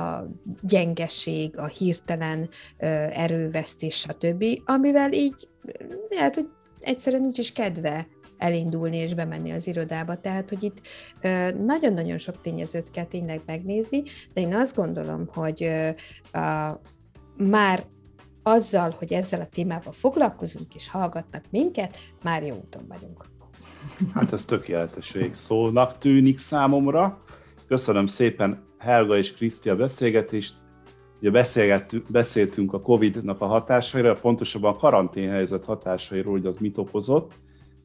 a 0.00 0.28
gyengeség, 0.62 1.58
a 1.58 1.66
hirtelen 1.66 2.48
erővesztés, 3.12 3.94
stb., 3.94 4.44
amivel 4.64 5.12
így 5.12 5.48
lehet, 6.08 6.34
hogy 6.34 6.48
egyszerűen 6.80 7.22
nincs 7.22 7.38
is 7.38 7.52
kedve 7.52 8.06
elindulni 8.38 8.96
és 8.96 9.14
bemenni 9.14 9.50
az 9.50 9.66
irodába. 9.66 10.20
Tehát, 10.20 10.48
hogy 10.48 10.62
itt 10.62 10.80
nagyon-nagyon 11.64 12.18
sok 12.18 12.40
tényezőt 12.40 12.90
kell 12.90 13.04
tényleg 13.04 13.40
megnézni, 13.46 14.02
de 14.34 14.40
én 14.40 14.54
azt 14.54 14.74
gondolom, 14.74 15.28
hogy 15.32 15.70
a, 16.32 16.80
már 17.36 17.86
azzal, 18.42 18.94
hogy 18.98 19.12
ezzel 19.12 19.40
a 19.40 19.46
témával 19.46 19.92
foglalkozunk 19.92 20.74
és 20.74 20.88
hallgatnak 20.88 21.44
minket, 21.50 21.96
már 22.22 22.42
jó 22.42 22.54
úton 22.54 22.84
vagyunk. 22.88 23.24
Hát 24.14 24.32
ez 24.32 24.44
tökéletes 24.44 25.12
végszónak 25.12 25.98
tűnik 25.98 26.38
számomra. 26.38 27.22
Köszönöm 27.66 28.06
szépen 28.06 28.66
Helga 28.78 29.16
és 29.16 29.34
Kriszti 29.34 29.68
a 29.68 29.76
beszélgetést. 29.76 30.54
Ugye 31.20 31.44
beszéltünk 32.10 32.72
a 32.72 32.80
Covid-nak 32.80 33.40
a 33.40 33.46
hatásairól, 33.46 34.14
pontosabban 34.14 34.72
a 34.72 34.76
karanténhelyzet 34.76 35.64
hatásairól, 35.64 36.32
hogy 36.32 36.46
az 36.46 36.56
mit 36.56 36.78
okozott, 36.78 37.32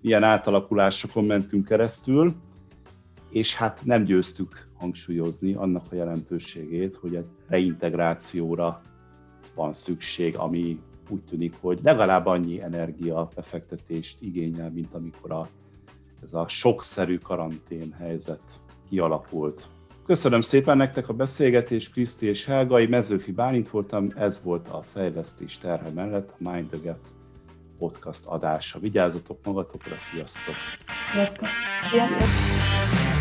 milyen 0.01 0.23
átalakulásokon 0.23 1.25
mentünk 1.25 1.65
keresztül, 1.65 2.33
és 3.29 3.55
hát 3.55 3.81
nem 3.83 4.03
győztük 4.03 4.67
hangsúlyozni 4.77 5.53
annak 5.53 5.85
a 5.91 5.95
jelentőségét, 5.95 6.95
hogy 6.95 7.15
egy 7.15 7.25
reintegrációra 7.47 8.81
van 9.55 9.73
szükség, 9.73 10.37
ami 10.37 10.79
úgy 11.09 11.23
tűnik, 11.23 11.53
hogy 11.61 11.79
legalább 11.83 12.25
annyi 12.25 12.61
energia 12.61 13.29
befektetést 13.35 14.21
igényel, 14.21 14.71
mint 14.71 14.93
amikor 14.93 15.31
a, 15.31 15.47
ez 16.25 16.33
a 16.33 16.47
sokszerű 16.47 17.17
karantén 17.17 17.95
helyzet 17.99 18.41
kialakult. 18.89 19.67
Köszönöm 20.05 20.41
szépen 20.41 20.77
nektek 20.77 21.09
a 21.09 21.13
beszélgetést, 21.13 21.91
Kriszti 21.91 22.25
és 22.25 22.45
Helgai, 22.45 22.87
Mezőfi 22.87 23.31
Bálint 23.31 23.69
voltam, 23.69 24.11
ez 24.15 24.41
volt 24.43 24.67
a 24.67 24.81
Fejlesztés 24.81 25.57
terhe 25.57 25.89
mellett 25.89 26.29
a 26.29 26.51
Mind 26.51 26.69
the 26.69 26.77
Gap 26.83 26.99
podcast 27.77 28.25
adása. 28.25 28.79
Vigyázzatok 28.79 29.39
magatokra, 29.43 29.99
sziasztok! 29.99 30.55
Sziasztok! 31.11 31.47
Sziasztok! 31.91 33.12